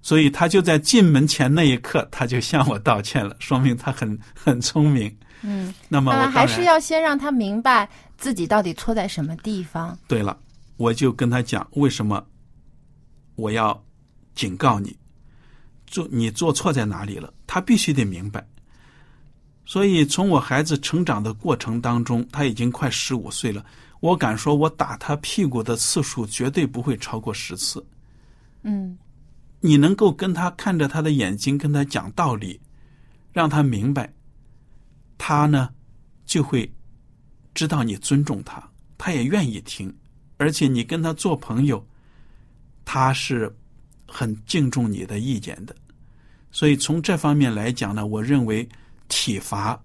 [0.00, 5.14] 所以他就在进门前那一刻，他就向我道歉了，说明他很 很聪明。
[5.42, 9.96] 嗯，那么我还是要先让他明白自己到底错在什么地方。
[10.08, 10.36] 对了，
[10.76, 12.24] 我就跟他讲为什么
[13.36, 13.80] 我要
[14.34, 14.96] 警告你，
[15.86, 18.44] 做你做错在哪里了，他必须得明白。
[19.64, 23.64] 所以从我孩子成长的过程当中，他已经快十五岁了，
[24.02, 27.84] 我敢说，我打他屁股的次数绝对不会超过十次。
[28.62, 28.98] 嗯，
[29.60, 32.60] 你能够跟他看着他的眼睛，跟他讲道理，
[33.32, 34.12] 让他明白，
[35.16, 35.70] 他呢
[36.26, 36.68] 就会
[37.54, 38.60] 知道你尊重他，
[38.98, 39.94] 他也愿意听，
[40.36, 41.86] 而且你跟他做朋友，
[42.84, 43.54] 他是
[44.08, 45.72] 很敬重你的意见的。
[46.50, 48.68] 所以从这方面来讲呢，我认为
[49.06, 49.80] 体罚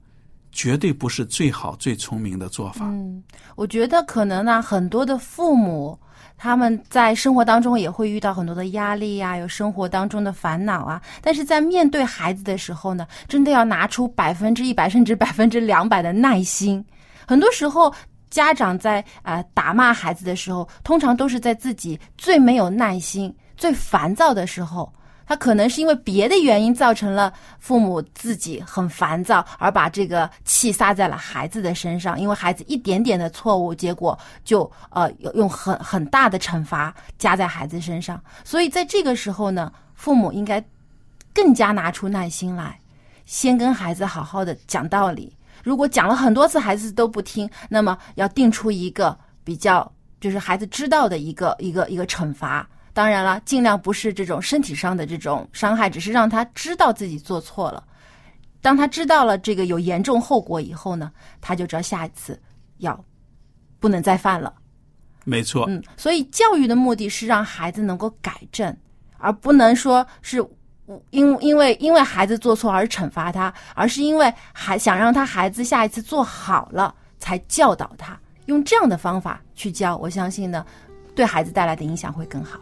[0.57, 2.85] 绝对不是最好、最聪明的做法。
[2.85, 3.23] 嗯，
[3.55, 5.97] 我觉得可能呢，很多的父母
[6.35, 10.99] 他们在生活当中也会遇到很多的压力呀、有生活当中的烦恼啊。
[11.21, 16.83] 但是在面对孩子的时候呢，真的要拿出百分之一百甚至百分之两百的耐心。
[17.27, 17.93] 很多时候，
[18.31, 24.91] 家长在呃打骂孩子的时候，通常都是在自己最没有耐心、最烦躁的时候。
[25.27, 32.17] 他可能是因为别的原因造成了父母自己很烦躁，而把这个气撒在了孩子的身上。
[32.19, 38.19] 因为孩子一点点的错误，结果就呃用很很大的惩罚加在孩子身上。
[38.45, 40.63] 所以在这个时候呢，父母应该
[41.33, 42.79] 更加拿出耐心来，
[43.25, 45.35] 先跟孩子好好的讲道理。
[45.61, 52.65] 如果讲了很多次孩子都不听，那么要定出一个比较就是孩子知道的一个一个一个惩罚。
[52.97, 57.83] 当然了，尽量不是这种身体上的这种伤害，只是让他知道自己做错了。
[58.59, 62.41] 当他知道了这个有严重后果以后呢，他就知道下一次
[62.79, 62.99] 要
[63.79, 64.51] 不能再犯了。
[65.25, 68.75] 没错，嗯，所以教育的目的是让孩子能够改正，
[69.19, 70.43] 而不能说是
[71.11, 78.19] 因因为因为孩子做错而惩罚他，而是因为还想让他孩子下一次做好了才教导他。
[78.47, 80.65] 用这样的方法去教，我相信呢，
[81.13, 82.59] 对孩子带来的影响会更好。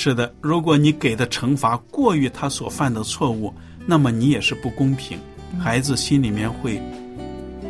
[0.00, 3.52] 是的，如果你给的惩罚过于他所犯的错误，
[3.84, 5.18] 那么你也是不公平，
[5.58, 6.80] 孩子心里面会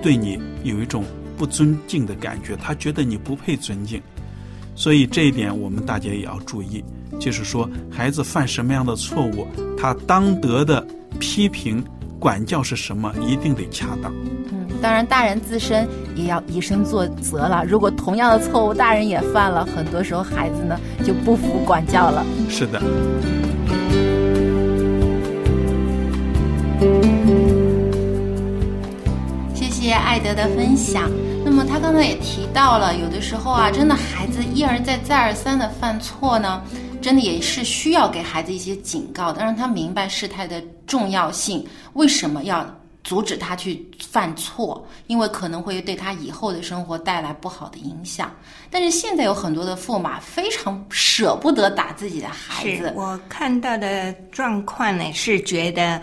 [0.02, 1.02] 对你有一种
[1.38, 3.98] 不尊敬的感觉，他觉得你不配尊敬。
[4.74, 6.84] 所以这一点我们大家也要注意，
[7.18, 9.46] 就是说孩子犯什么样的错误，
[9.78, 10.86] 他当得的
[11.18, 11.82] 批评、
[12.20, 14.12] 管教是什么，一定得恰当。
[14.78, 17.64] 嗯，当然，大人自身也要以身作则了。
[17.66, 22.24] 如果同样的错误大人也犯了，很多时候孩子呢就不服管教了。
[22.48, 22.80] 是的。
[29.54, 31.10] 谢谢艾德的分享。
[31.44, 36.62] 那么他刚才也提到了，有的时候啊，真的孩子一而再、再而三的犯错呢，
[37.00, 42.64] 真的也是需要给孩子一些警告的，让他明白事态的重要性，为什么要。
[43.08, 48.30] 阻止他去犯错，因为可能会对他以后的生活带来不好的影响。
[48.70, 52.92] 但是现在有很多的父母非常舍不得打自己的孩子。
[52.94, 55.98] 我看到的状况呢，是觉得，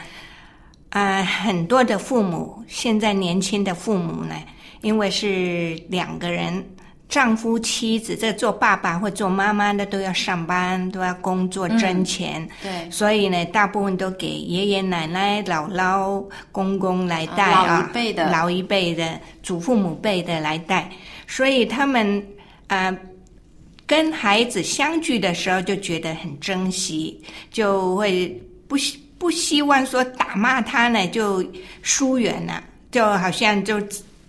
[0.89, 4.36] 啊，很多的父母现在年轻的父母呢，
[4.82, 6.68] 因为是两个人。
[7.08, 12.46] 丈夫、妻子，这做爸爸或做妈妈的都要上班，都要工作挣钱。
[12.62, 20.89] 对，所以呢，大部分都给爷爷奶奶、姥姥、公公来带啊，老一辈的、老一辈的祖父母辈的来带。
[21.28, 22.22] 所以他们
[22.68, 22.94] 啊，
[23.86, 28.28] 跟孩子相聚的时候就觉得很珍惜，就会
[28.68, 31.46] 不希不希望说打骂他呢，就
[31.84, 33.80] 疏远了，就好像就。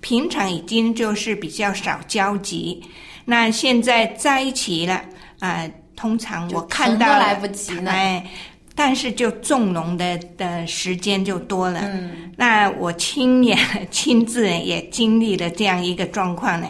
[0.07, 2.81] 平常已经就是比较少交集，
[3.25, 5.03] 那现在在一起了
[5.41, 8.25] 啊，通常我看到来不及了，哎，
[8.73, 11.81] 但是就纵容的的时间就多了。
[11.83, 13.59] 嗯，那我亲眼
[13.91, 16.69] 亲自也经历了这样一个状况呢。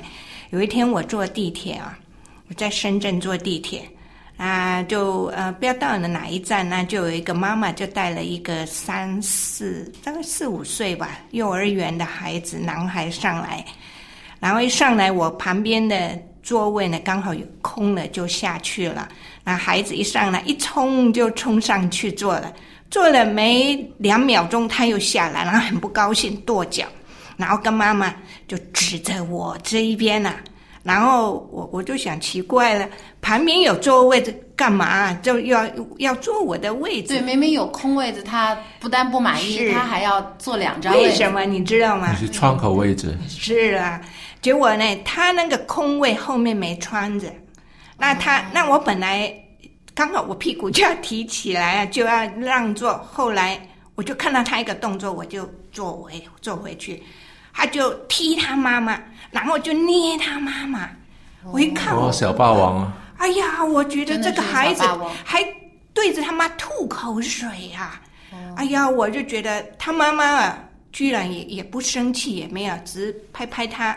[0.49, 1.99] 有一天我坐地铁啊，
[2.49, 3.83] 我在深圳坐地铁。
[4.37, 6.85] 啊，就呃，不要到了哪一站呢？
[6.85, 13.65] 就有一个妈妈就带了一个三四大概四五岁吧，幼儿园的孩子男孩上来，
[14.39, 19.09] 然后一上来，我旁边的座位呢刚好有空了，就下去了。
[19.43, 22.53] 那孩子一上来，一冲就冲上去坐了，
[22.91, 26.85] 坐了没两秒钟，他又下来，然后很不高兴跺脚，
[27.39, 28.15] 然后跟妈妈
[28.47, 30.35] 就指着我这一边呐。
[30.87, 32.89] 然后我我就想奇怪了，
[33.21, 35.13] 旁边有座位子干嘛？
[35.15, 35.69] 就要
[35.99, 37.09] 要坐我的位置？
[37.09, 41.09] 对，明明有空位子，他不但不满意，他还要坐两张位。
[41.09, 42.13] 为什么你知道吗？
[42.13, 44.01] 你是窗口位置，是啊，
[44.41, 47.27] 结果呢，他那个空位后面没穿着，
[47.99, 49.35] 那他、那我本来
[49.93, 53.61] 刚好我屁股就要提起来啊，就要让座，后来
[53.97, 57.03] 我就看到他一个动作，我就坐回坐回去，
[57.53, 59.03] 他就踢他妈妈，
[59.37, 60.89] 然后就捏他妈妈，
[61.53, 64.83] 我一看我哦，小霸王啊，哎呀，我觉得这个孩子
[65.23, 65.47] 还
[65.93, 68.01] 对着他妈吐口水啊、
[68.57, 70.59] 哎呀，我就觉得他妈妈啊，
[70.91, 73.95] 居然也也不生气，也没有，只是拍拍他，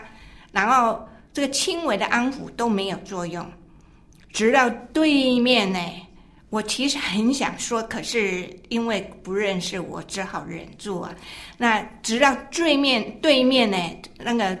[0.52, 3.42] 然后这个轻微的安抚都没有作用。
[4.34, 5.80] 直到对面呢，
[6.50, 11.10] 我其实很想说，可是因为不认识我，只好忍住啊。
[11.56, 13.78] 那直到对面对面呢，
[14.18, 14.56] 那个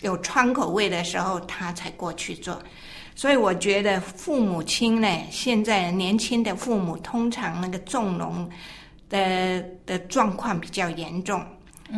[0.00, 2.60] 有窗口位的时候，他才过去做。
[3.14, 8.48] 所以我觉得父母亲呢，现在年轻的父母通常那个纵容
[9.10, 11.44] 的的状况比较严重。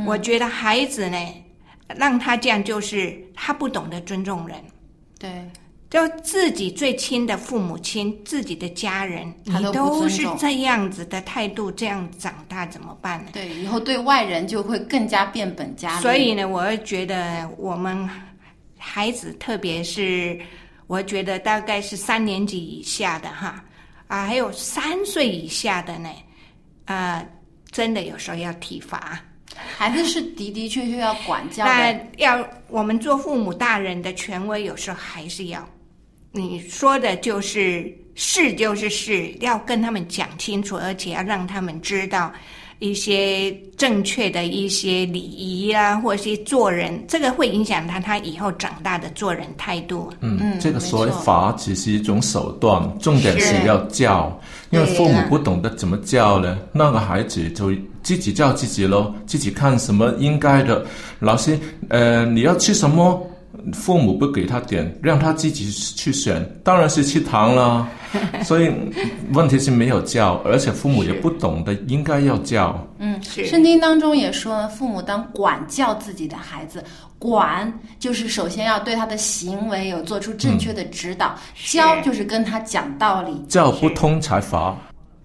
[0.05, 1.17] 我觉得孩子呢，
[1.97, 4.57] 让他这样就是他不懂得尊重人。
[5.17, 5.49] 对，
[5.95, 13.31] 就自己最亲的父母亲、自己的家人，你他都是这样子的态度，这样长大怎么办呢？
[13.33, 16.03] 对，以后对外人就会更加变本加厉。
[16.03, 18.11] 所以呢，我会觉得我们
[18.77, 20.37] 孩子，特别是
[20.89, 23.63] 我觉得大概是三年级以下的哈
[24.09, 26.11] 啊，还有三岁以下的呢，
[26.87, 27.25] 啊，
[27.71, 29.21] 真的有时候要体罚。
[29.77, 31.97] 孩子是的的确确要管教那。
[32.17, 35.65] 要我们做父母大人的权威，有时候还是要
[36.37, 42.33] 你说的就是是就是是，要跟他们讲清楚，而且要让他们知道
[42.81, 50.13] 一些正确的一些礼仪啊，或者是做人，这个会影响他他以后长大的做人态度。
[50.23, 54.37] 嗯，这个没所谓错罚只是一种手段，重点是是要教，
[54.71, 57.73] 因为父母不懂得怎么教呢，那个孩子就
[58.03, 60.85] 自己教自己咯，自己看什么应该的，
[61.21, 61.57] 老师，
[61.89, 63.25] 呃，你要吃什么？
[63.73, 67.89] 父母不给他点，让他自己去选，当然是吃糖了。
[68.45, 68.71] 所以
[69.33, 72.79] 问题是没有教，而且父母也不懂得应该要教。
[72.99, 76.85] 嗯，圣经当中也说，父母当管教自己的孩子，
[77.19, 81.35] 管就是首先要对他的行为有做出正确的指导，
[81.67, 84.77] 教就是跟他讲道理，教不通才罚。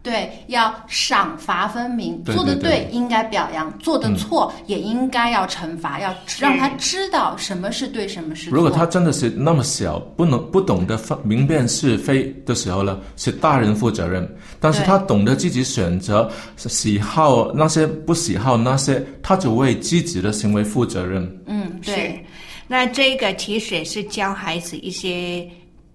[0.02, 8.56] 对，要赏罚分明，对做的对对应该表扬，做的错也应该要惩罚，要让他知道什么是对，什么是错。
[8.56, 14.26] 如果他真的是那么小，不能不懂得分明辨是非的时候呢，是大人负责任。
[14.62, 21.24] 但是他懂得自己选择喜好那些不喜好那些，他就为自己的行为负责任。
[21.46, 22.26] 嗯，是对，，
[22.68, 25.46] 那这个其实也是教孩子一些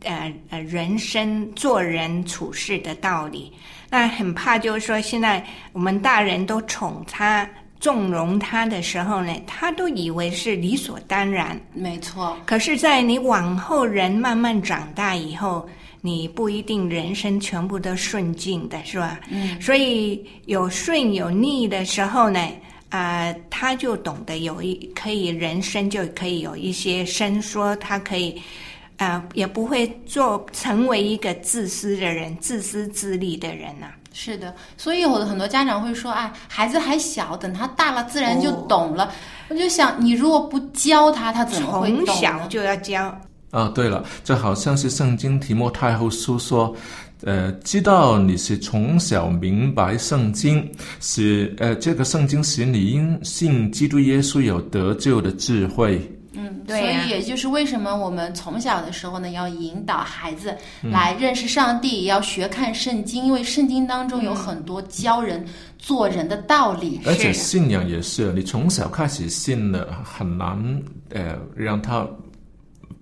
[0.03, 3.51] 呃呃人生做人处事的道理。
[3.95, 5.41] 那很怕就是说，现在
[5.73, 11.57] 我们大人都宠他、纵容他的时候呢，他都以为是理所当然。
[11.73, 15.65] 没错，可是，在你往后人慢慢长大以后，
[16.01, 19.21] 你不一定人生全部都顺境的，是吧？
[19.31, 22.41] 嗯，所以有顺有逆的时候呢，
[22.89, 28.43] 啊、他就懂得有一可以人生就可以有一些伸缩，他可以。
[28.97, 39.13] 啊、也不会做成为一个自私的人、自私自利的人呐、是的，所以有的很多家长会说，哎，孩子还小，等他大了自然就哦懂了。
[39.49, 42.07] 我就想，你如果不教他，他怎么会懂？
[42.07, 43.21] 从小就要教。
[43.51, 46.75] 啊，对了，这好像是圣经提摩太后书说，
[47.23, 50.71] 呃，知道你是从小明白圣经，
[51.01, 56.01] 使呃，这个圣经使你因信基督耶稣有得救的智慧。
[56.67, 60.91] 所以也就是为什么我们从小的时候呢，要引导孩子嗯。
[60.91, 65.45] 来认识上帝，也要学看圣经，因为圣经当中有很多教人
[65.79, 67.01] 做人的道理。
[67.05, 72.07] 而且信仰也是，你从小开始信了，很难呃让他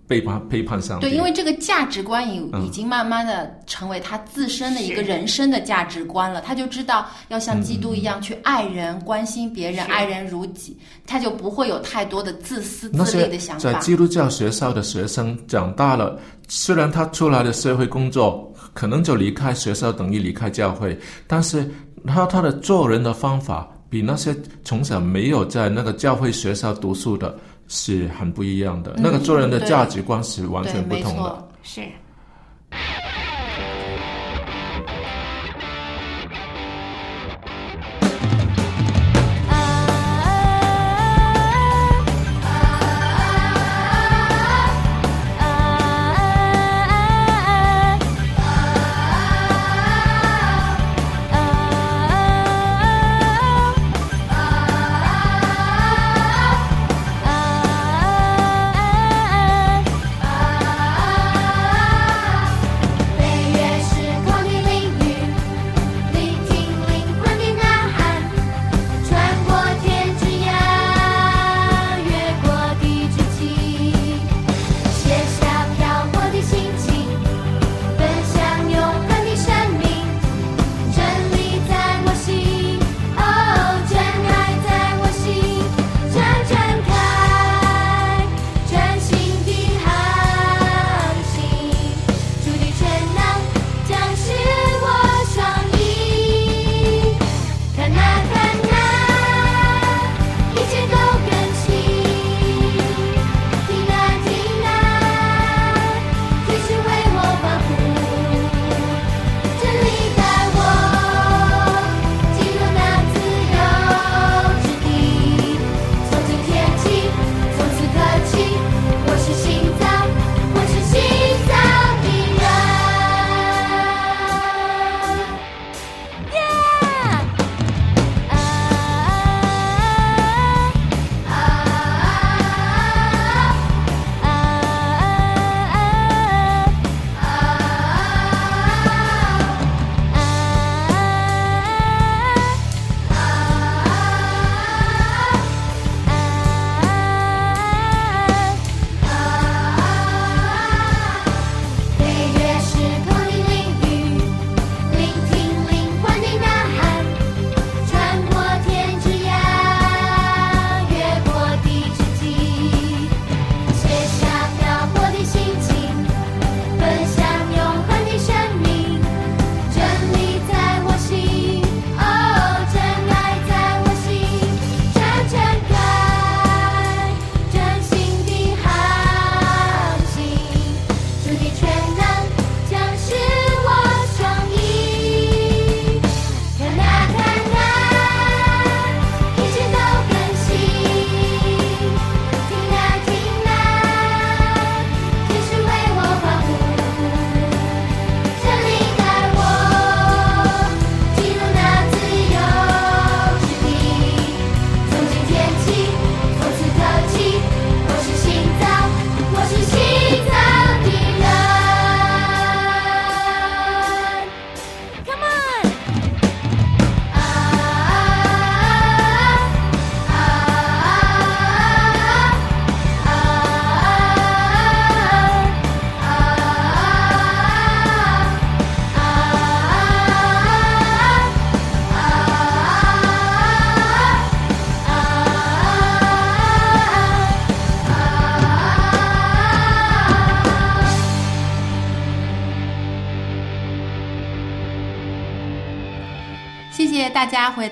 [0.06, 1.08] 背叛背叛上帝。
[1.08, 10.76] 对，因为这个价值观已嗯已经慢慢的成为他自身的一个人生的价值观了，他就知道要像基督一样去爱人、关心别人、爱人如己，
[11.06, 13.72] 他就不会有太多的自私自利的想法。
[13.72, 21.68] 在基督教学校的学生长大了，虽然他出来的社会工作可能就离开学校等于离开教会，但是
[22.06, 24.34] 他他的做人的方法比那些
[24.64, 27.34] 从小没有在那个教会学校读书的
[27.72, 28.94] 是很不一样的。
[28.98, 31.48] 那个做人的价值观是完，全不同的。
[31.62, 31.82] 是。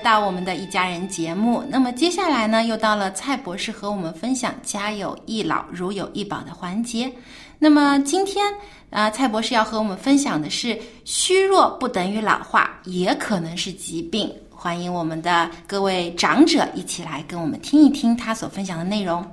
[0.03, 1.63] 到我们的一家人节目。
[1.69, 7.11] 那么接下来呢，又到了蔡博士和我们分享“家有一老，如有一宝”的环节。
[7.57, 8.45] 那么今天
[8.89, 14.29] 啊、蔡博士要和我们分享的是：虚弱不等于老化，也可能是疾病。
[14.49, 19.25] 欢迎我们的各位长者一起来跟我们听一听他所分享的内容。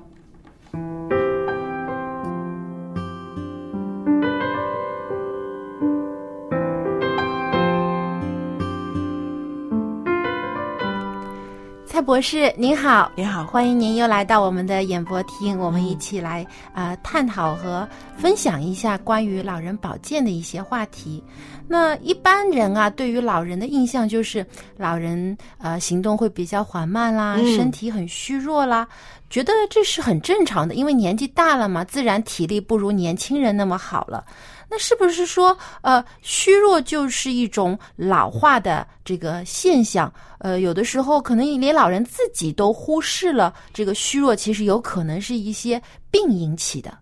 [11.98, 17.86] 蔡博士您好，您好，欢迎您又来到我们的演播厅，我们一起来啊、呃、探讨和
[18.16, 21.20] 分享一下关于老人保健的一些话题。
[21.66, 24.46] 那一般人啊，对于老人的印象就是
[24.76, 28.86] 老人呃行动会比较缓慢啦，嗯身体很虚弱啦，
[29.28, 34.24] 觉得这是很正常的，因为年纪大了嘛，自然体力不如年轻人那么好了。
[34.70, 40.12] 那是不是说，呃，虚弱就是一种老化的这个现象？
[40.40, 46.96] 呃，有的时候可能连老人自己都忽视了这个虚弱，其实有可能是一些病引起的。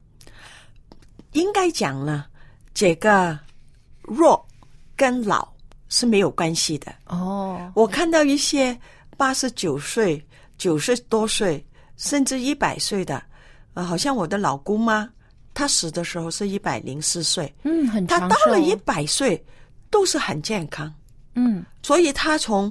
[1.33, 2.25] 应该讲呢，
[2.73, 3.37] 这个
[4.01, 4.47] 弱
[4.95, 5.47] 跟老
[5.89, 6.95] 是没有关系的。
[7.07, 8.79] 哦，我看到一些
[9.17, 10.25] 八十九岁、
[10.57, 13.21] 九十多岁，甚至一百岁的，
[13.75, 15.11] 呃，好像我的老姑妈。
[15.57, 19.43] 他死的时候是一百零四岁，嗯，很他到了一百岁
[19.89, 20.93] 都是很健康，
[21.35, 22.71] 嗯，所以他从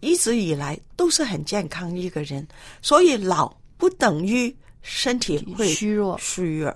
[0.00, 2.48] 一直以来都是很健康一个人，
[2.80, 6.16] 所以老不等于身体会虚弱。
[6.18, 6.74] 虚弱。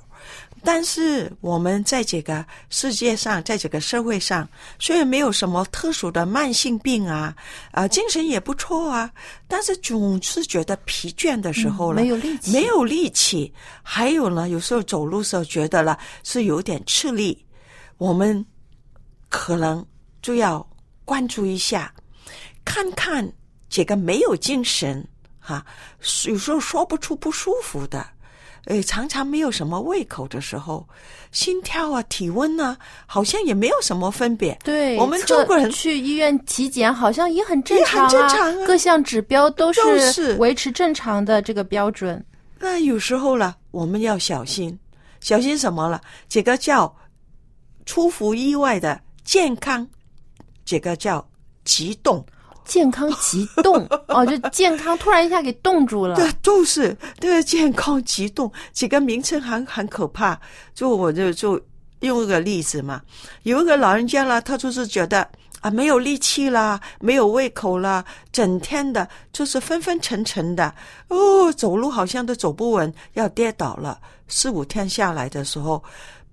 [0.65, 4.49] 但是我们在这个世界上，在这个社会上，
[4.81, 7.37] 虽然没有什么特殊的慢性病啊，
[7.71, 9.09] 啊、精神也不错啊，
[9.47, 13.55] 但是总是觉得疲倦的时候了，嗯、没有力气，没有力气。
[13.83, 17.47] 还有呢，有时候走路时候觉得了是有点吃力，
[17.99, 18.45] 我们
[19.29, 19.87] 可能
[20.21, 20.67] 就要
[21.05, 21.95] 关注一下，
[22.65, 23.31] 看看
[23.69, 25.07] 这个没有精神
[25.39, 25.67] 哈、啊，
[26.27, 28.05] 有时候说不出不舒服的。
[28.67, 30.87] 呃，常常没有什么胃口的时候，
[31.31, 34.59] 心跳啊、体温啊，好像也没有什么分别。
[34.65, 42.25] 对，我们中国人去医院体检好像也很正常啊，正常啊各项指标都是是维持正常的这个标准。
[42.59, 44.77] 那有时候了，我们要小心，
[45.21, 46.01] 小心什么了？
[46.29, 46.93] 这个叫
[47.85, 49.87] 出乎意外的健康，
[50.65, 51.25] 这个叫
[51.65, 52.25] 急冻。
[52.67, 56.17] 健康急冻 哦，就健康突然一下给冻住了。
[56.17, 60.39] 对，就是这个健康急冻，几个名称很很可怕。
[60.75, 61.59] 就我就就
[62.01, 63.01] 用一个例子嘛，
[63.45, 65.27] 有一个老人家了，他就是觉得
[65.61, 70.75] 啊没有力气啦，没有胃口啦，整天的就是昏昏沉沉的，
[71.09, 73.99] 哦，走路好像都走不稳，要跌倒了。
[74.29, 75.83] 四五天下来的时候，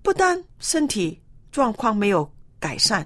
[0.02, 1.22] 不但身体
[1.52, 2.30] 状况没有
[2.60, 3.06] 改善，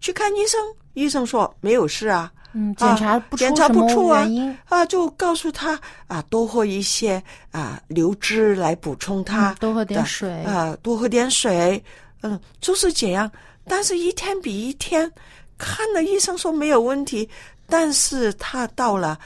[0.00, 0.60] 去看医生，
[0.94, 2.32] 医生说没有事啊。
[2.52, 4.26] 嗯，检查不出检查不出啊
[4.64, 5.78] 啊，就告诉他
[6.08, 7.22] 啊，多喝一些
[7.52, 11.82] 啊流汁来补充它、嗯，多喝点水啊，多喝点水，
[12.22, 13.30] 嗯，就是这样。
[13.64, 15.10] 但是一天比一天，
[15.58, 17.28] 看了医生说没有问题，
[17.68, 19.18] 但是他到了，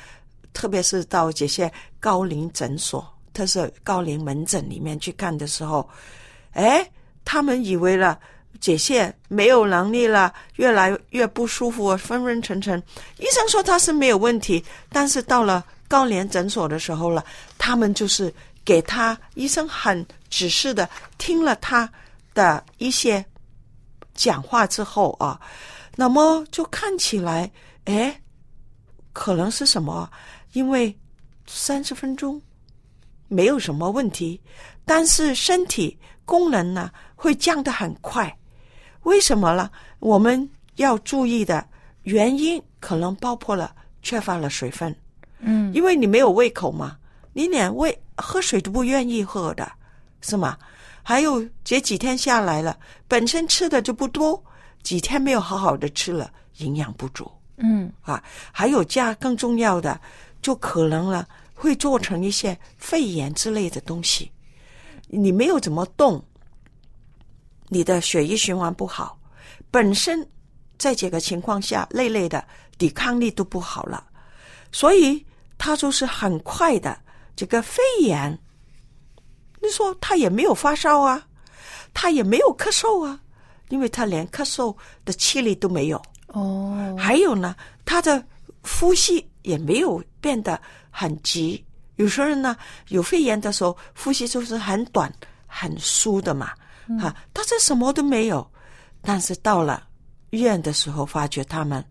[0.52, 5.88] 特别是到这些高龄诊所，特是高龄门诊里面去看的时候，
[6.52, 6.86] 哎，
[7.24, 8.18] 他们以为了。
[8.60, 12.82] 解线没有能力了，越来越不舒服，昏昏沉沉。
[13.18, 17.24] 医生说他是没有问题，但是到了高龄诊所的时候了，
[17.58, 18.32] 他们就是
[18.64, 20.88] 给他医生很指示的，
[21.18, 21.90] 听了他
[22.32, 23.24] 的一些
[24.14, 25.40] 讲话之后啊，
[25.96, 27.50] 那么就看起来，
[27.84, 28.20] 哎，
[29.12, 30.10] 可能是什么？
[30.52, 30.96] 因为
[31.46, 32.40] 三十分钟
[33.28, 34.40] 没有什么问题，
[34.84, 38.34] 但是身体功能呢会降得很快。
[39.04, 39.70] 为什么呢？
[40.00, 41.64] 我们要注意的
[42.02, 44.94] 原因可能包括了缺乏了水分，
[45.38, 46.96] 嗯，因为你没有胃口嘛，
[47.32, 49.70] 你连胃喝水都不愿意喝的，
[50.20, 50.58] 是吗？
[51.02, 54.42] 还有这几天下来了，本身吃的就不多，
[54.82, 60.00] 几天没有好好的吃了，营养不足，嗯啊，还有加更重要的，
[60.40, 64.30] 就可能了会做成一些肺炎之类的东西，
[65.08, 66.24] 你没有怎么动。
[67.74, 69.18] 你的血液循环不好，
[69.68, 70.24] 本身
[70.78, 72.46] 在这个情况下累累的，
[72.78, 74.06] 抵抗力都不好了，
[74.70, 75.26] 所以
[75.58, 76.96] 他就是很快的
[77.34, 78.38] 这个肺炎。
[79.60, 81.20] 你说他也没有发烧啊，
[81.92, 83.18] 他也没有咳嗽啊，
[83.70, 84.72] 因为他连咳嗽
[85.04, 86.00] 的气力都没有。
[86.28, 88.24] 哦，还有呢，他的
[88.62, 91.64] 呼吸也没有变得很急。
[91.96, 92.56] 有些人呢，
[92.90, 95.12] 有肺炎的时候，呼吸就是很短、
[95.48, 96.52] 很疏的嘛。
[96.88, 96.98] 嗯。
[96.98, 98.46] 啊，他这什么都没有，
[99.02, 99.86] 但是到了
[100.30, 101.84] 医院的时候，发觉他们，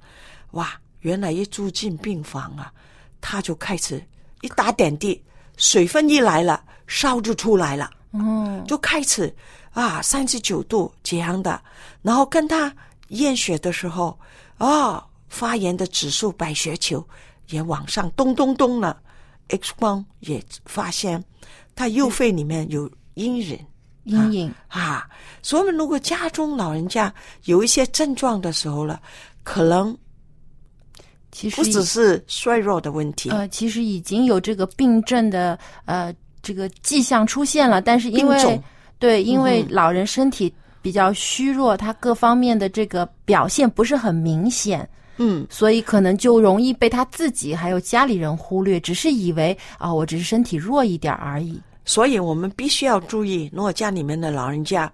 [0.52, 2.72] 哇，原来一住进病房啊，
[3.22, 4.04] 他就开始
[4.42, 5.24] 一打点滴，
[5.58, 9.34] 水分一来了，烧就出来了，嗯，就开始
[9.72, 11.62] 啊三十九度这样的，
[12.02, 12.74] 然后跟他
[13.10, 14.18] 验血的时候，
[14.58, 17.06] 啊发炎的指数白血球
[17.50, 19.02] 也往上咚咚咚了
[19.48, 21.24] ，X 光也发现
[21.76, 23.60] 他右肺里面有阴影。
[24.04, 25.08] 阴影啊，
[25.42, 27.14] 所以如果家中老人家
[27.46, 29.02] 有一些症状的时候了，
[29.44, 29.96] 可能
[31.32, 38.62] 其实不只是衰弱的问题，呃，其实已经有这个病症的呃这个迹象出现了，但是因为
[39.00, 44.88] 对，因为老人身体比较虚弱，他各方面的这个表现不是很明显。
[45.18, 51.62] 嗯，所以可能就容易被他自己还有家里人忽略，只是以为啊、我只是身体弱一点而已。
[51.86, 54.92] 所以我们必须要注意，如果家里面的老人家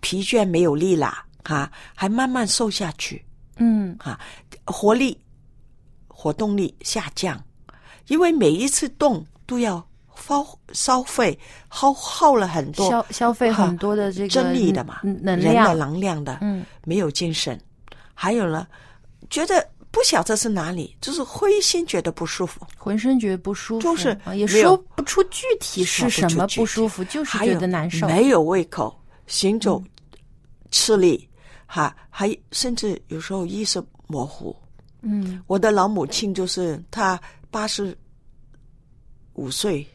[0.00, 3.24] 疲倦没有力啦，哈、还慢慢瘦下去，
[3.56, 3.96] 嗯。
[4.00, 4.18] 啊，
[4.64, 5.16] 活力、
[6.08, 7.42] 活动力下降，
[8.08, 15.54] 因为每一次动都要耗消费耗耗了很多消消费很多的这个精力的嘛，能量。
[15.54, 17.60] 人的，能量的，嗯，没有精神，
[18.14, 18.66] 还有呢，
[19.30, 28.08] 觉得不晓得是哪里，就是灰心，觉得不舒服，浑身觉得不舒服，就是啊也说不出具体是什么不舒服，就是觉得难受。
[28.08, 29.80] 没有胃口，行走
[30.72, 31.28] 吃力，
[31.64, 34.54] 哈，还甚至有时候意识模糊。
[35.02, 35.40] 嗯。
[35.46, 37.18] 我的老母亲就是她
[37.48, 37.96] 八十
[39.34, 39.86] 五岁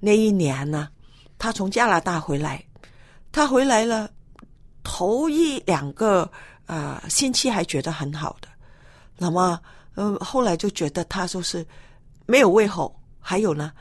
[0.00, 0.88] 那一年呢，
[1.36, 2.64] 她从加拿大回来，
[3.30, 4.10] 她回来了
[4.82, 6.22] 头一两个
[6.64, 8.48] 啊、呃星期还觉得很好的，
[9.18, 9.60] 那么
[9.96, 11.66] 嗯、呃后来就觉得他就是
[12.26, 13.72] 没有胃口，还有呢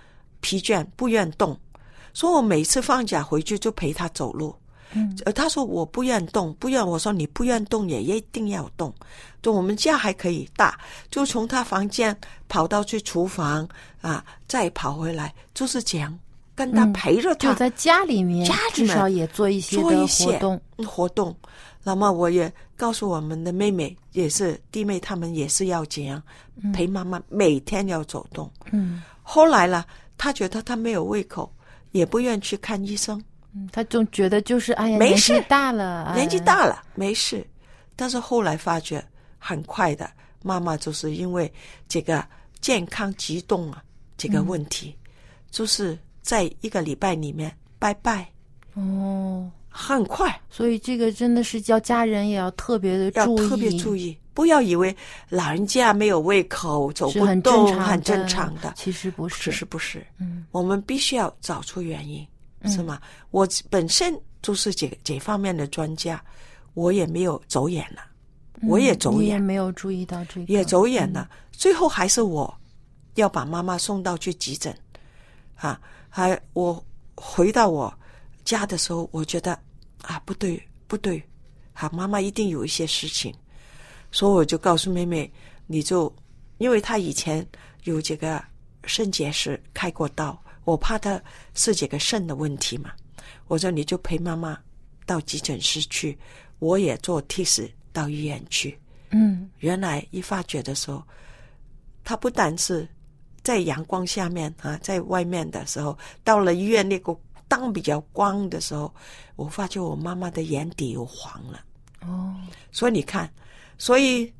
[0.41, 1.57] 疲倦不愿动，
[2.13, 4.55] 所以我每次放假回去就陪他走路。
[4.93, 6.85] 嗯呃，他说我不愿动，不愿。
[6.85, 8.93] 我说你不愿动也一定要动。
[9.41, 10.79] 就我们家还可以大，
[11.11, 12.17] 就从他房间
[12.47, 13.67] 跑到去厨房
[13.99, 16.17] 啊，再跑回来，就是这样
[16.55, 20.61] 跟他嗯陪着他，就在家里面，家里面至少也做一些活做一些动。
[20.87, 21.35] 活动。
[21.87, 26.21] 那么我也告诉我们的妹妹，也是弟妹，他们也是要这样
[26.73, 28.51] 陪妈妈，每天要走动。
[28.73, 29.01] 嗯。
[29.23, 29.85] 后来呢，
[30.17, 31.49] 她觉得她没有胃口，
[31.91, 33.23] 也不愿去看医生。
[33.53, 37.47] 嗯，他总觉得就是哎呀，年纪没事大了，哎年纪大了没事，
[37.95, 39.01] 但是后来发觉
[39.39, 40.11] 很快的，
[40.43, 41.49] 妈妈就是因为
[41.87, 42.21] 这个
[42.59, 43.81] 健康激动啊
[44.17, 44.93] 这个问题，
[45.49, 48.29] 就是在一个礼拜里面拜拜，
[48.73, 50.41] 哦，很快。
[50.49, 54.95] 所以这个真的是叫家人也要特别的要注意，特别注意，不要以为
[55.29, 60.45] 老人家没有胃口走不动正常，很正常的，其实不是，其实不是，嗯。
[60.51, 62.25] 我们必须要找出原因，
[62.61, 62.71] 嗯。
[62.71, 62.99] 是吗？
[63.31, 66.19] 我本身就是这这方面的专家，
[66.73, 68.01] 我也没有走眼了，
[68.63, 72.51] 我也走嗯也眼，没有注意到这个，也走眼了，最后还是我
[73.15, 74.75] 要把妈妈送到去急诊，
[75.55, 76.83] 啊，还我
[77.15, 77.93] 回到我
[78.45, 79.59] 家的时候，我觉得
[80.01, 81.21] 啊不对不对，
[81.73, 83.33] 啊妈妈一定有一些事情，
[84.11, 85.31] 所以我就告诉妹妹，
[85.65, 86.13] 你就
[86.57, 87.45] 因为她以前
[87.83, 88.43] 有这个
[88.85, 91.21] 肾结石开过刀，我怕她
[91.53, 92.91] 是这个肾的问题嘛，
[93.47, 94.57] 我说你就陪妈妈
[95.05, 96.17] 到急诊室去，
[96.59, 98.77] 我也做 T 死到医院去。
[99.11, 101.01] 嗯原来一发觉的时候，
[102.03, 102.87] 他不但是
[103.41, 107.17] 在阳光下面啊，在外面的时候，到了医院那个
[107.47, 108.93] 当比较光的时候，
[109.35, 111.59] 我发觉我妈妈的眼底又黄了。
[112.01, 112.35] 哦，
[112.71, 113.31] 所以你看，
[113.77, 114.31] 所以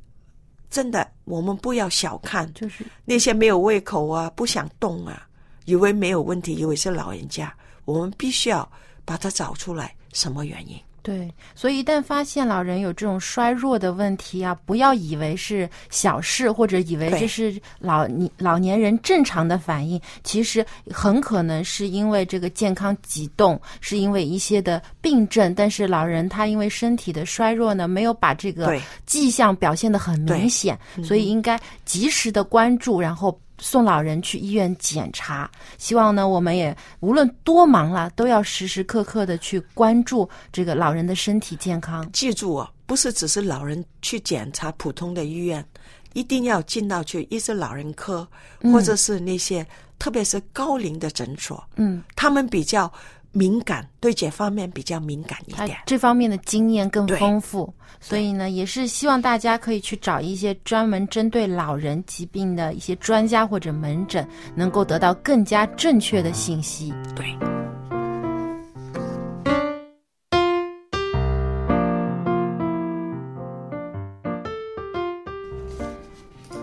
[0.69, 5.27] 真的我们不要小看就是那些没有胃口啊、不想动啊，
[5.65, 7.53] 以为没有问题，以为是老人家，
[7.85, 8.69] 我们必须要
[9.05, 10.79] 把它找出来什么原因。
[11.07, 33.39] 对，所以一旦发现老人有这种衰弱的问题啊，不要以为是小事，或者以为这是老你老年人正常的反应，其实很可能是因为这个健康急动，是因为一些的病症，但是老人他因为身体的衰弱呢，没有把这个迹象表现得很明显，所以应该及时的关注，然后。
[33.59, 42.09] 送老人去医院检查，希望呢，我们也无论多忙了，都要时时刻刻的去关注这个老人的身体健康。
[42.11, 45.65] 记住哦，不是只是老人去检查普通的医院，
[46.13, 48.27] 一定要进到去，一些老人科，
[48.61, 48.71] 嗯。
[48.71, 49.65] 或者是那些
[49.97, 52.91] 特别是高龄的诊所，嗯，他们比较
[53.37, 55.77] 敏感，对这方面比较敏感一点。
[55.85, 66.91] 这方面的经验更丰富，所以呢，也是希望大家可以去找一些专门针对老人疾病的一些专家或者门诊，能够得到更加正确的信息。
[67.15, 67.25] 对。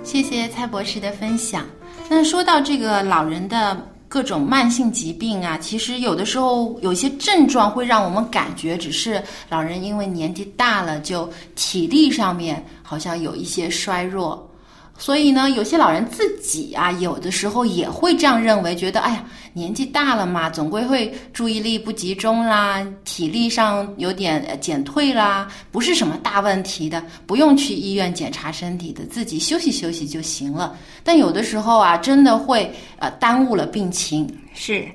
[0.03, 1.65] 谢谢蔡博士的分享。
[2.09, 3.77] 那说到这个老人的
[4.15, 14.49] 各种慢性疾病啊，其实有的时候有些症状会让我们感觉只是老人因为年纪大了，就体力上面好像有一些衰弱。
[14.97, 19.25] 所以呢，有些老人自己啊，有的时候也会这样认为，觉得哎呀，
[19.55, 30.77] 年纪大了嘛，总归会注意力不集中啦，体力上有点减退啦，不是什么大问题的，不用去医院检查身体的，自己休息休息就行了。
[31.03, 34.29] 但有的时候啊，真的会呃耽误了病情。
[34.53, 34.87] 是，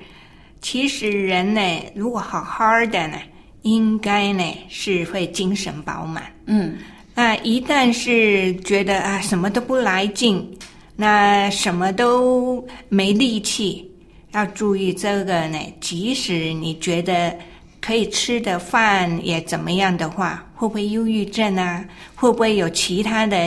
[0.62, 1.62] 其实人呢，
[1.96, 3.18] 如果好好的呢，
[3.62, 6.24] 应该呢是会精神饱满。
[6.46, 6.78] 嗯。
[7.16, 10.58] 那一旦是觉得啊什么都不来劲，
[10.96, 13.89] 那什么都没力气，
[14.32, 15.58] 要注意这个呢。
[15.80, 17.36] 即使你觉得
[17.82, 21.84] 可以吃的饭也怎么样的话，会不会忧郁症啊？
[22.16, 23.38] 会不会有其他的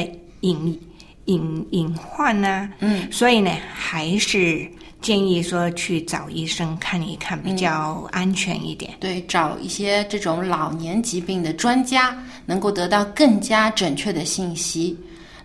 [0.41, 0.81] 隐
[1.27, 2.69] 隐隐患呢？
[2.81, 4.71] 嗯，所以呢，还是。
[5.03, 8.93] 建议说去找医生看一看，比较安全一点。
[9.01, 12.17] 对，找一些这种老年疾病的专家，
[12.47, 14.97] 能够得到更加准确的信息。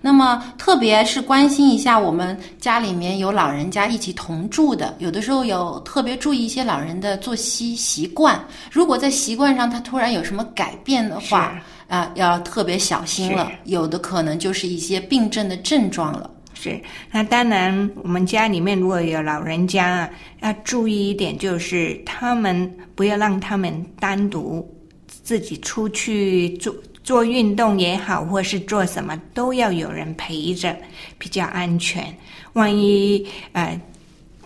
[0.01, 8.39] 那么，特别是关心一下我们家里面有老人家一起同住的，有的时候有特别注意一些老人的作息习惯。
[8.71, 13.51] 如果在习惯上他突然有什么改变的话，啊，要特别小心了。
[13.65, 16.29] 有的可能就是一些病症的症状了。
[16.53, 16.79] 是，
[17.11, 20.09] 那当然，我们家里面如果有老人家啊，
[20.41, 24.67] 要注意一点，就是他们不要让他们单独
[25.07, 26.73] 自己出去做
[27.07, 30.75] 做运动也好，或是做什么，都要有人陪着，
[31.17, 32.03] 比较安全。
[32.51, 33.79] 万一呃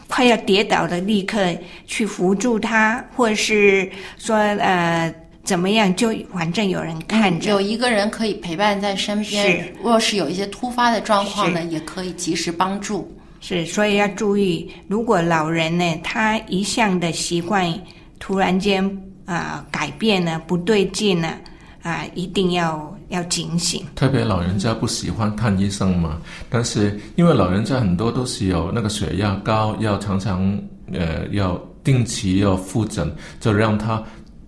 [0.08, 1.40] 快要跌倒了，立刻
[1.88, 5.12] 去扶住他，或是说呃。
[5.44, 5.94] 怎么样？
[5.96, 9.74] 就反正有人看着，有一个人可以陪伴在身边。
[9.82, 13.12] 若是有一些突发的状况呢，也可以及时帮助。
[13.40, 17.74] 是，所以要注意，如果老人呢，他一向的习惯
[18.20, 18.86] 突然间
[19.26, 21.36] 啊改变了，不对劲了
[21.82, 23.86] 啊，一定要要警醒。
[23.96, 26.18] 特别老人家不喜欢看医生嘛，
[26.50, 30.60] 但是因为老人家很多都是有那个血压高，要常常
[30.94, 34.02] 呃要定期要复诊，就让他。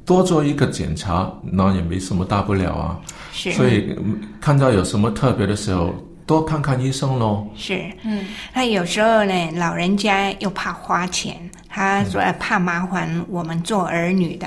[0.05, 2.99] 多做一个检查，那也没什么大不了啊。
[3.31, 3.97] 是，所以
[4.41, 7.47] 看到有什么特别的时候，多看看医生喽。
[7.55, 14.45] 是，嗯，那有时候呢，老人家又怕花钱，他说怕麻烦我们做儿女的，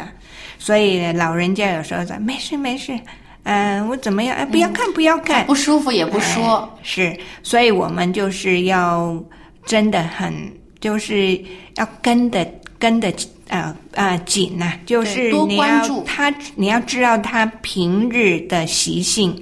[0.59, 2.99] 所以老人家有时候说没事没事，
[3.45, 4.37] 嗯，我怎么样？
[4.37, 6.69] 哎，不要看不要看，不舒服也不说。
[6.83, 9.23] 是，所以我们就是要
[9.65, 10.33] 真的很，
[10.81, 11.41] 就是
[11.77, 12.47] 要跟的
[12.79, 13.13] 跟的。
[13.49, 19.41] 啊啊紧呐，就是你要他，你要知道他平日的习性，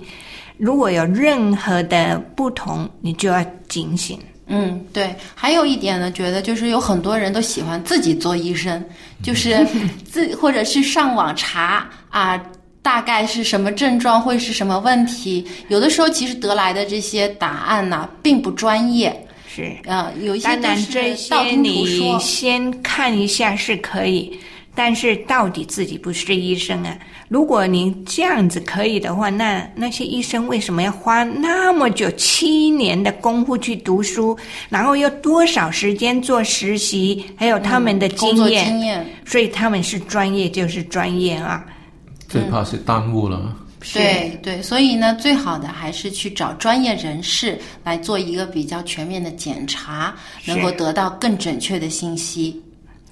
[0.59, 4.19] 如果有任何的不同，你就要警醒。
[4.47, 5.14] 嗯，对。
[5.34, 8.84] 还有一点呢，觉得就是有很多人都喜欢自己做医生，
[9.22, 9.66] 就是
[10.05, 12.38] 自或者是上网查啊，
[12.82, 15.47] 大概是什么症状，会是什么问题。
[15.68, 19.18] 有的时候其实得来的这些答案呢，并不专业。
[19.49, 24.38] 是啊，有一些当然这些你先看一下是可以，
[24.75, 26.99] 但是到底自己不是医生啊？
[27.29, 34.37] 如果您这样子可以的话，那那些医生为什么要花那么久七年的功夫去读书，
[34.68, 38.66] 然后又多少时间做实习，还有他们的经验？
[38.66, 41.64] 经验，所以他们是专业就是专业啊。
[42.29, 43.57] 最怕是耽误了。
[43.93, 50.14] 对对，所以呢，最好的还是去找专业人士来做一个比较全面的检查，
[50.47, 52.61] 能够得到更准确的信息。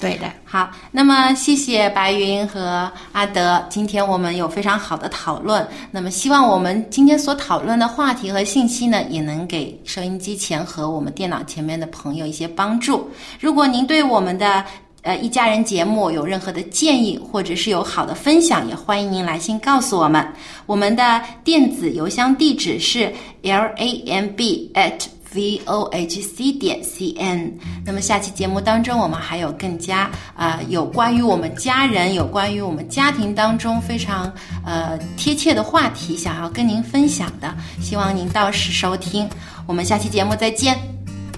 [0.03, 5.65] 对的，好，那么谢谢白云和阿德，今天我们有非常好的讨论。
[5.93, 13.09] 那么希望我们今天所讨论的话题和信息呢，也能给收音机前和我们电脑前面的朋友一些帮助。
[13.39, 14.65] 如果您对我们的
[15.03, 20.27] 呃，一家人节目有任何的建议，或者是有好的分享，也欢迎您来信告诉我们。
[20.67, 25.01] 我们的电子邮箱地址是 l a m b at
[25.35, 27.53] v o h c 点 c n。
[27.85, 34.33] 那么下期节目当中，我们还有更加啊有关于我们家人、有关于我们家庭当中非常
[34.65, 39.29] 呃贴切的话题，想要跟您分享的，希望您到时收听。
[39.67, 40.77] 我们下期节目再见，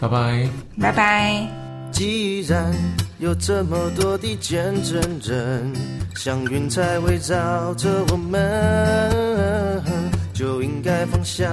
[0.01, 0.49] 拜拜，
[0.81, 1.47] 拜拜。
[1.93, 2.75] 既然
[3.19, 5.73] 有这么多的见证人，
[6.17, 9.81] 像云彩围绕着我们，
[10.33, 11.47] 就应该放下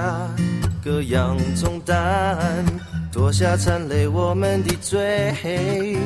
[0.84, 2.64] 各样重担，
[3.12, 5.96] 脱下残累我们的罪。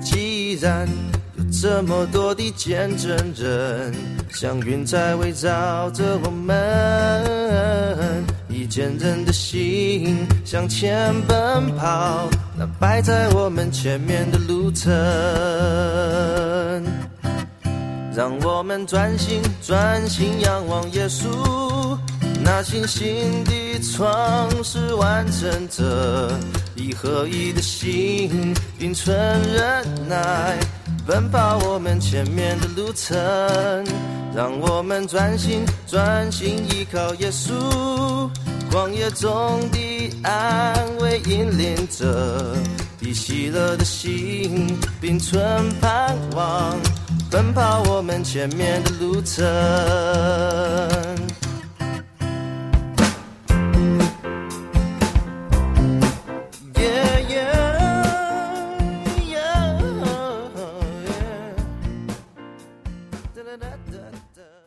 [0.00, 0.88] 既然
[1.36, 3.92] 有这么多的见证人，
[4.30, 6.52] 像云彩围绕着我们。
[8.70, 14.90] 坚韧的心向前奔跑，那摆在我们前面的路程。
[18.14, 21.98] 让我们专心专心仰望耶稣，
[22.42, 26.30] 那信心的创始完成者，
[26.74, 29.14] 一合一的心并存
[29.52, 30.58] 忍耐，
[31.06, 33.16] 奔跑我们前面的路程。
[34.34, 37.52] 让我们专心专心依靠耶稣，
[38.70, 42.56] 旷野中的安慰引领着，
[43.00, 45.38] 以喜乐的心并存
[45.80, 46.78] 盼望。
[47.30, 49.42] 奔跑我们前面的路程。